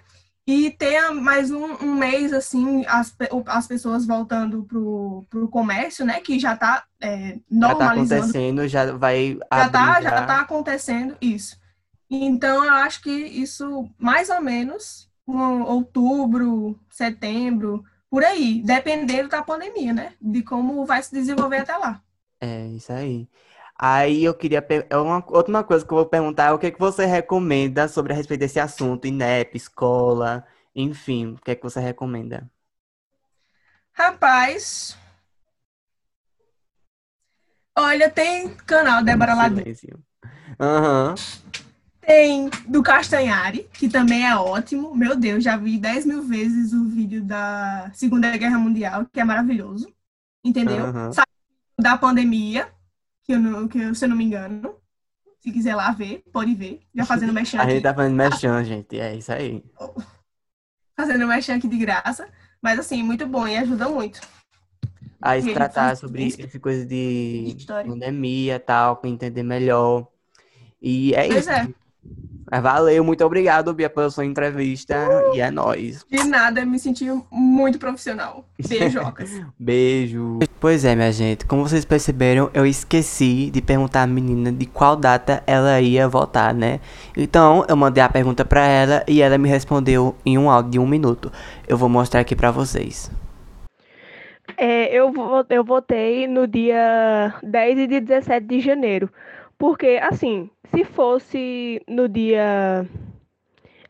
e 0.50 0.70
tenha 0.70 1.12
mais 1.12 1.50
um, 1.50 1.74
um, 1.74 1.94
mês, 1.94 2.32
assim, 2.32 2.82
as, 2.86 3.14
as 3.44 3.66
pessoas 3.66 4.06
voltando 4.06 4.62
pro, 4.62 5.26
pro 5.28 5.46
comércio, 5.46 6.06
né? 6.06 6.20
Que 6.20 6.38
já 6.38 6.54
está 6.54 6.84
é, 7.02 7.38
normalizando. 7.50 8.08
Já 8.08 8.16
tá 8.16 8.16
acontecendo, 8.16 8.68
já 8.68 8.92
vai 8.96 9.38
já 9.52 9.66
está 9.66 10.00
já. 10.00 10.10
já 10.10 10.26
tá 10.26 10.40
acontecendo, 10.40 11.16
isso. 11.20 11.60
Então, 12.08 12.64
eu 12.64 12.72
acho 12.72 13.02
que 13.02 13.10
isso, 13.10 13.90
mais 13.98 14.30
ou 14.30 14.40
menos, 14.40 15.10
um, 15.26 15.64
outubro, 15.64 16.80
setembro, 16.90 17.84
por 18.10 18.24
aí, 18.24 18.62
dependendo 18.64 19.28
da 19.28 19.42
pandemia, 19.42 19.92
né? 19.92 20.14
De 20.18 20.42
como 20.42 20.86
vai 20.86 21.02
se 21.02 21.12
desenvolver 21.12 21.58
até 21.58 21.76
lá. 21.76 22.00
É, 22.40 22.68
isso 22.68 22.90
aí. 22.90 23.28
Aí 23.78 24.24
eu 24.24 24.34
queria. 24.34 24.66
É 24.90 24.96
uma, 24.96 25.24
outra 25.28 25.62
coisa 25.62 25.86
que 25.86 25.92
eu 25.92 25.98
vou 25.98 26.06
perguntar 26.06 26.46
é 26.46 26.52
o 26.52 26.58
que, 26.58 26.70
que 26.70 26.80
você 26.80 27.06
recomenda 27.06 27.86
sobre 27.86 28.12
a 28.12 28.16
respeito 28.16 28.40
desse 28.40 28.58
assunto, 28.58 29.06
INEP, 29.06 29.56
escola, 29.56 30.44
enfim, 30.74 31.34
o 31.34 31.36
que 31.36 31.52
é 31.52 31.54
que 31.54 31.62
você 31.62 31.78
recomenda? 31.78 32.50
Rapaz. 33.92 34.98
Olha, 37.76 38.10
tem 38.10 38.48
canal 38.66 39.04
Débora 39.04 39.34
Ladrão. 39.34 39.64
Aham. 40.58 41.10
Uhum. 41.10 41.14
Tem 42.00 42.48
do 42.66 42.82
Castanhari, 42.82 43.68
que 43.72 43.88
também 43.88 44.26
é 44.26 44.34
ótimo. 44.34 44.94
Meu 44.94 45.14
Deus, 45.14 45.44
já 45.44 45.56
vi 45.56 45.78
10 45.78 46.06
mil 46.06 46.22
vezes 46.22 46.72
o 46.72 46.88
vídeo 46.88 47.22
da 47.22 47.90
Segunda 47.92 48.34
Guerra 48.36 48.58
Mundial, 48.58 49.06
que 49.12 49.20
é 49.20 49.24
maravilhoso. 49.24 49.92
Entendeu? 50.42 50.86
Uhum. 50.86 51.10
da 51.78 51.98
pandemia, 51.98 52.72
que, 53.28 53.34
eu 53.34 53.38
não, 53.38 53.68
que 53.68 53.78
eu, 53.78 53.94
se 53.94 54.06
eu 54.06 54.08
não 54.08 54.16
me 54.16 54.24
engano. 54.24 54.74
Se 55.40 55.52
quiser 55.52 55.74
lá 55.74 55.92
ver, 55.92 56.24
pode 56.32 56.54
ver. 56.54 56.80
Já 56.94 57.04
fazendo 57.04 57.32
mexendo. 57.34 57.60
A 57.60 57.68
gente 57.68 57.82
tá 57.82 57.94
fazendo 57.94 58.16
mexendo, 58.16 58.64
gente. 58.64 58.98
É 58.98 59.14
isso 59.14 59.30
aí. 59.30 59.62
Fazendo 60.96 61.28
mexendo 61.28 61.58
aqui 61.58 61.68
de 61.68 61.78
graça. 61.78 62.28
Mas 62.60 62.76
assim, 62.76 63.04
muito 63.04 63.24
bom 63.24 63.46
e 63.46 63.56
ajuda 63.56 63.88
muito. 63.88 64.20
A 65.22 65.40
se 65.40 65.54
tratar 65.54 65.96
sobre 65.96 66.26
essa 66.26 66.58
coisa 66.58 66.84
de, 66.84 67.54
de 67.54 67.66
pandemia 67.66 68.56
e 68.56 68.58
tal, 68.58 68.96
para 68.96 69.08
entender 69.08 69.44
melhor. 69.44 70.08
E 70.82 71.14
é 71.14 71.28
pois 71.28 71.40
isso. 71.40 71.50
É. 71.50 71.68
Valeu, 72.50 73.04
muito 73.04 73.22
obrigado, 73.24 73.74
Bia, 73.74 73.90
pela 73.90 74.08
sua 74.08 74.24
entrevista. 74.24 74.96
Uh, 74.96 75.36
e 75.36 75.40
é 75.40 75.50
nóis. 75.50 76.04
De 76.10 76.24
nada, 76.24 76.64
me 76.64 76.78
senti 76.78 77.06
muito 77.30 77.78
profissional. 77.78 78.48
Beijocas. 78.66 79.30
Beijo. 79.58 80.38
Pois 80.58 80.84
é, 80.84 80.94
minha 80.96 81.12
gente. 81.12 81.44
Como 81.44 81.68
vocês 81.68 81.84
perceberam, 81.84 82.50
eu 82.54 82.64
esqueci 82.64 83.50
de 83.50 83.60
perguntar 83.60 84.02
à 84.02 84.06
menina 84.06 84.50
de 84.50 84.64
qual 84.64 84.96
data 84.96 85.42
ela 85.46 85.78
ia 85.80 86.08
votar, 86.08 86.54
né? 86.54 86.80
Então, 87.14 87.66
eu 87.68 87.76
mandei 87.76 88.02
a 88.02 88.08
pergunta 88.08 88.44
pra 88.44 88.66
ela 88.66 89.04
e 89.06 89.20
ela 89.20 89.36
me 89.36 89.48
respondeu 89.48 90.16
em 90.24 90.38
um 90.38 90.50
áudio 90.50 90.72
de 90.72 90.78
um 90.78 90.86
minuto. 90.86 91.30
Eu 91.66 91.76
vou 91.76 91.88
mostrar 91.88 92.20
aqui 92.20 92.34
pra 92.34 92.50
vocês. 92.50 93.10
É, 94.56 94.92
eu, 94.92 95.12
eu 95.50 95.62
votei 95.62 96.26
no 96.26 96.46
dia 96.46 97.34
10 97.42 97.78
e 97.78 98.00
17 98.00 98.46
de 98.46 98.60
janeiro. 98.60 99.10
Porque, 99.58 100.00
assim, 100.00 100.48
se 100.78 100.84
fosse 100.84 101.82
no 101.88 102.08
dia. 102.08 102.86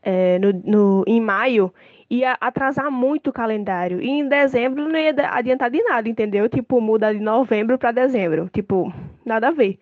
É, 0.01 0.39
no, 0.39 0.53
no, 0.63 1.03
em 1.05 1.19
maio, 1.21 1.73
ia 2.09 2.37
atrasar 2.39 2.89
muito 2.89 3.29
o 3.29 3.33
calendário. 3.33 4.01
E 4.01 4.09
em 4.09 4.27
dezembro 4.27 4.87
não 4.87 4.97
ia 4.97 5.13
adiantar 5.29 5.69
de 5.69 5.83
nada, 5.83 6.09
entendeu? 6.09 6.49
Tipo, 6.49 6.81
muda 6.81 7.13
de 7.13 7.19
novembro 7.19 7.77
para 7.77 7.91
dezembro. 7.91 8.49
Tipo, 8.51 8.91
nada 9.25 9.49
a 9.49 9.51
ver. 9.51 9.77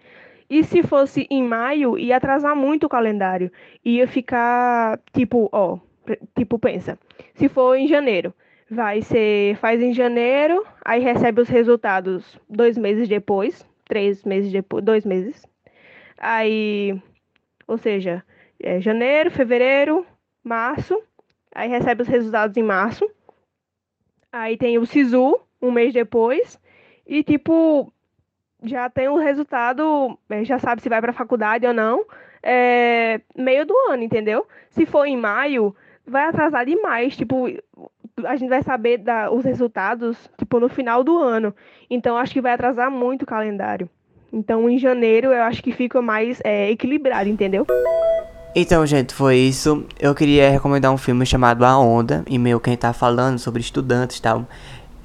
E 0.49 0.63
se 0.63 0.81
fosse 0.83 1.27
em 1.29 1.43
maio, 1.43 1.97
ia 1.97 2.17
atrasar 2.17 2.55
muito 2.55 2.85
o 2.85 2.89
calendário. 2.89 3.51
Ia 3.85 4.07
ficar, 4.07 4.99
tipo, 5.13 5.47
ó, 5.51 5.77
tipo, 6.35 6.59
pensa. 6.59 6.97
Se 7.35 7.47
for 7.47 7.75
em 7.75 7.87
janeiro, 7.87 8.33
vai 8.69 9.01
ser, 9.01 9.55
faz 9.57 9.81
em 9.81 9.93
janeiro, 9.93 10.65
aí 10.83 11.01
recebe 11.01 11.41
os 11.41 11.47
resultados 11.47 12.39
dois 12.49 12.77
meses 12.77 13.07
depois, 13.07 13.65
três 13.87 14.23
meses 14.23 14.51
depois, 14.51 14.83
dois 14.83 15.05
meses, 15.05 15.45
Aí, 16.17 16.99
ou 17.67 17.77
seja, 17.77 18.23
é 18.59 18.79
janeiro, 18.79 19.31
fevereiro, 19.31 20.05
março. 20.43 21.01
Aí 21.53 21.69
recebe 21.69 22.01
os 22.01 22.07
resultados 22.07 22.55
em 22.57 22.63
março. 22.63 23.09
Aí 24.31 24.57
tem 24.57 24.77
o 24.77 24.85
SISU, 24.85 25.39
um 25.61 25.71
mês 25.71 25.93
depois. 25.93 26.59
E, 27.05 27.23
tipo, 27.23 27.91
já 28.63 28.89
tem 28.89 29.07
o 29.07 29.17
resultado, 29.17 30.17
é, 30.29 30.43
já 30.43 30.59
sabe 30.59 30.81
se 30.81 30.89
vai 30.89 31.01
para 31.01 31.13
faculdade 31.13 31.65
ou 31.65 31.73
não, 31.73 32.05
é, 32.43 33.21
meio 33.35 33.65
do 33.65 33.75
ano, 33.89 34.03
entendeu? 34.03 34.47
Se 34.69 34.85
for 34.85 35.05
em 35.05 35.17
maio, 35.17 35.75
vai 36.05 36.23
atrasar 36.23 36.65
demais, 36.65 37.15
tipo, 37.15 37.45
a 38.25 38.35
gente 38.35 38.49
vai 38.49 38.63
saber 38.63 38.97
da, 38.97 39.31
os 39.31 39.43
resultados, 39.43 40.29
tipo, 40.37 40.59
no 40.59 40.69
final 40.69 41.03
do 41.03 41.17
ano. 41.17 41.55
Então, 41.89 42.17
acho 42.17 42.33
que 42.33 42.41
vai 42.41 42.53
atrasar 42.53 42.89
muito 42.89 43.23
o 43.23 43.27
calendário. 43.27 43.89
Então, 44.31 44.69
em 44.69 44.77
janeiro, 44.77 45.27
eu 45.27 45.41
acho 45.43 45.63
que 45.63 45.71
fica 45.71 46.01
mais 46.01 46.39
é, 46.43 46.69
equilibrado, 46.69 47.29
entendeu? 47.29 47.65
Então, 48.55 48.85
gente, 48.85 49.13
foi 49.13 49.37
isso. 49.37 49.85
Eu 49.99 50.13
queria 50.15 50.49
recomendar 50.49 50.91
um 50.91 50.97
filme 50.97 51.25
chamado 51.25 51.63
A 51.63 51.77
Onda, 51.77 52.23
e 52.27 52.37
meio 52.37 52.59
quem 52.59 52.75
tá 52.75 52.91
falando 52.91 53.39
sobre 53.39 53.61
estudantes 53.61 54.17
e 54.17 54.21
tal. 54.21 54.45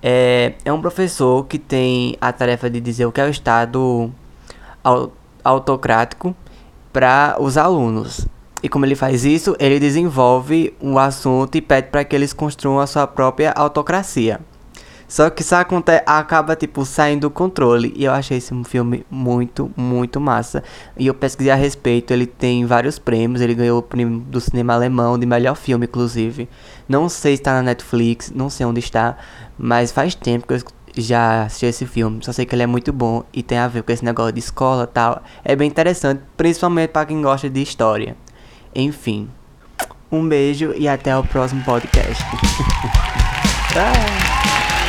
É, 0.03 0.55
é 0.65 0.73
um 0.73 0.81
professor 0.81 1.47
que 1.47 1.59
tem 1.59 2.17
a 2.21 2.33
tarefa 2.33 2.69
de 2.69 2.81
dizer 2.81 3.07
o 3.07 3.13
que 3.13 3.21
é 3.21 3.25
o 3.25 3.31
Estado 3.31 4.11
autocrático 5.45 6.35
para 6.93 7.37
os 7.39 7.57
alunos. 7.57 8.27
E 8.63 8.69
como 8.69 8.85
ele 8.85 8.95
faz 8.95 9.25
isso, 9.25 9.57
ele 9.59 9.79
desenvolve 9.79 10.75
um 10.81 10.99
assunto 10.99 11.57
e 11.57 11.61
pede 11.61 11.89
para 11.89 12.05
que 12.05 12.15
eles 12.15 12.33
construam 12.33 12.81
a 12.81 12.87
sua 12.87 13.07
própria 13.07 13.53
autocracia. 13.53 14.41
Só 15.13 15.29
que 15.29 15.43
isso 15.43 15.55
acontece, 15.55 16.03
acaba, 16.07 16.57
tipo, 16.57 16.87
saindo 16.87 17.29
do 17.29 17.31
controle. 17.31 17.93
E 17.95 18.05
eu 18.05 18.13
achei 18.13 18.39
esse 18.39 18.51
filme 18.65 19.05
muito, 19.11 19.71
muito 19.77 20.19
massa. 20.19 20.65
E 20.97 21.07
eu 21.07 21.13
pesquisei 21.13 21.53
a 21.53 21.55
respeito. 21.55 22.15
Ele 22.15 22.25
tem 22.25 22.65
vários 22.65 22.99
prêmios. 22.99 23.43
Ele 23.43 23.55
ganhou 23.55 23.79
o 23.79 23.83
prêmio 23.83 24.21
do 24.21 24.41
cinema 24.41 24.73
alemão, 24.73 25.19
de 25.19 25.27
melhor 25.27 25.55
filme, 25.55 25.85
inclusive. 25.85 26.49
Não 26.89 27.11
sei 27.11 27.37
se 27.37 27.43
está 27.43 27.53
na 27.53 27.63
Netflix, 27.63 28.33
não 28.35 28.49
sei 28.49 28.65
onde 28.65 28.81
está. 28.81 29.19
Mas 29.59 29.93
faz 29.93 30.15
tempo 30.15 30.47
que 30.47 30.55
eu 30.55 30.63
já 30.97 31.43
assisti 31.43 31.67
esse 31.67 31.85
filme. 31.85 32.25
Só 32.25 32.33
sei 32.33 32.47
que 32.47 32.55
ele 32.55 32.63
é 32.63 32.67
muito 32.67 32.91
bom 32.91 33.23
e 33.35 33.43
tem 33.43 33.59
a 33.59 33.69
ver 33.69 33.83
com 33.83 33.93
esse 33.93 34.03
negócio 34.03 34.33
de 34.33 34.41
escola 34.41 34.87
tal. 34.87 35.23
É 35.45 35.55
bem 35.55 35.69
interessante, 35.69 36.23
principalmente 36.39 36.89
para 36.89 37.05
quem 37.05 37.21
gosta 37.21 37.51
de 37.51 37.61
história. 37.61 38.17
Enfim. 38.75 39.29
Um 40.11 40.27
beijo 40.27 40.73
e 40.75 40.89
até 40.89 41.15
o 41.15 41.23
próximo 41.23 41.63
podcast. 41.65 42.25
ah. 43.77 44.82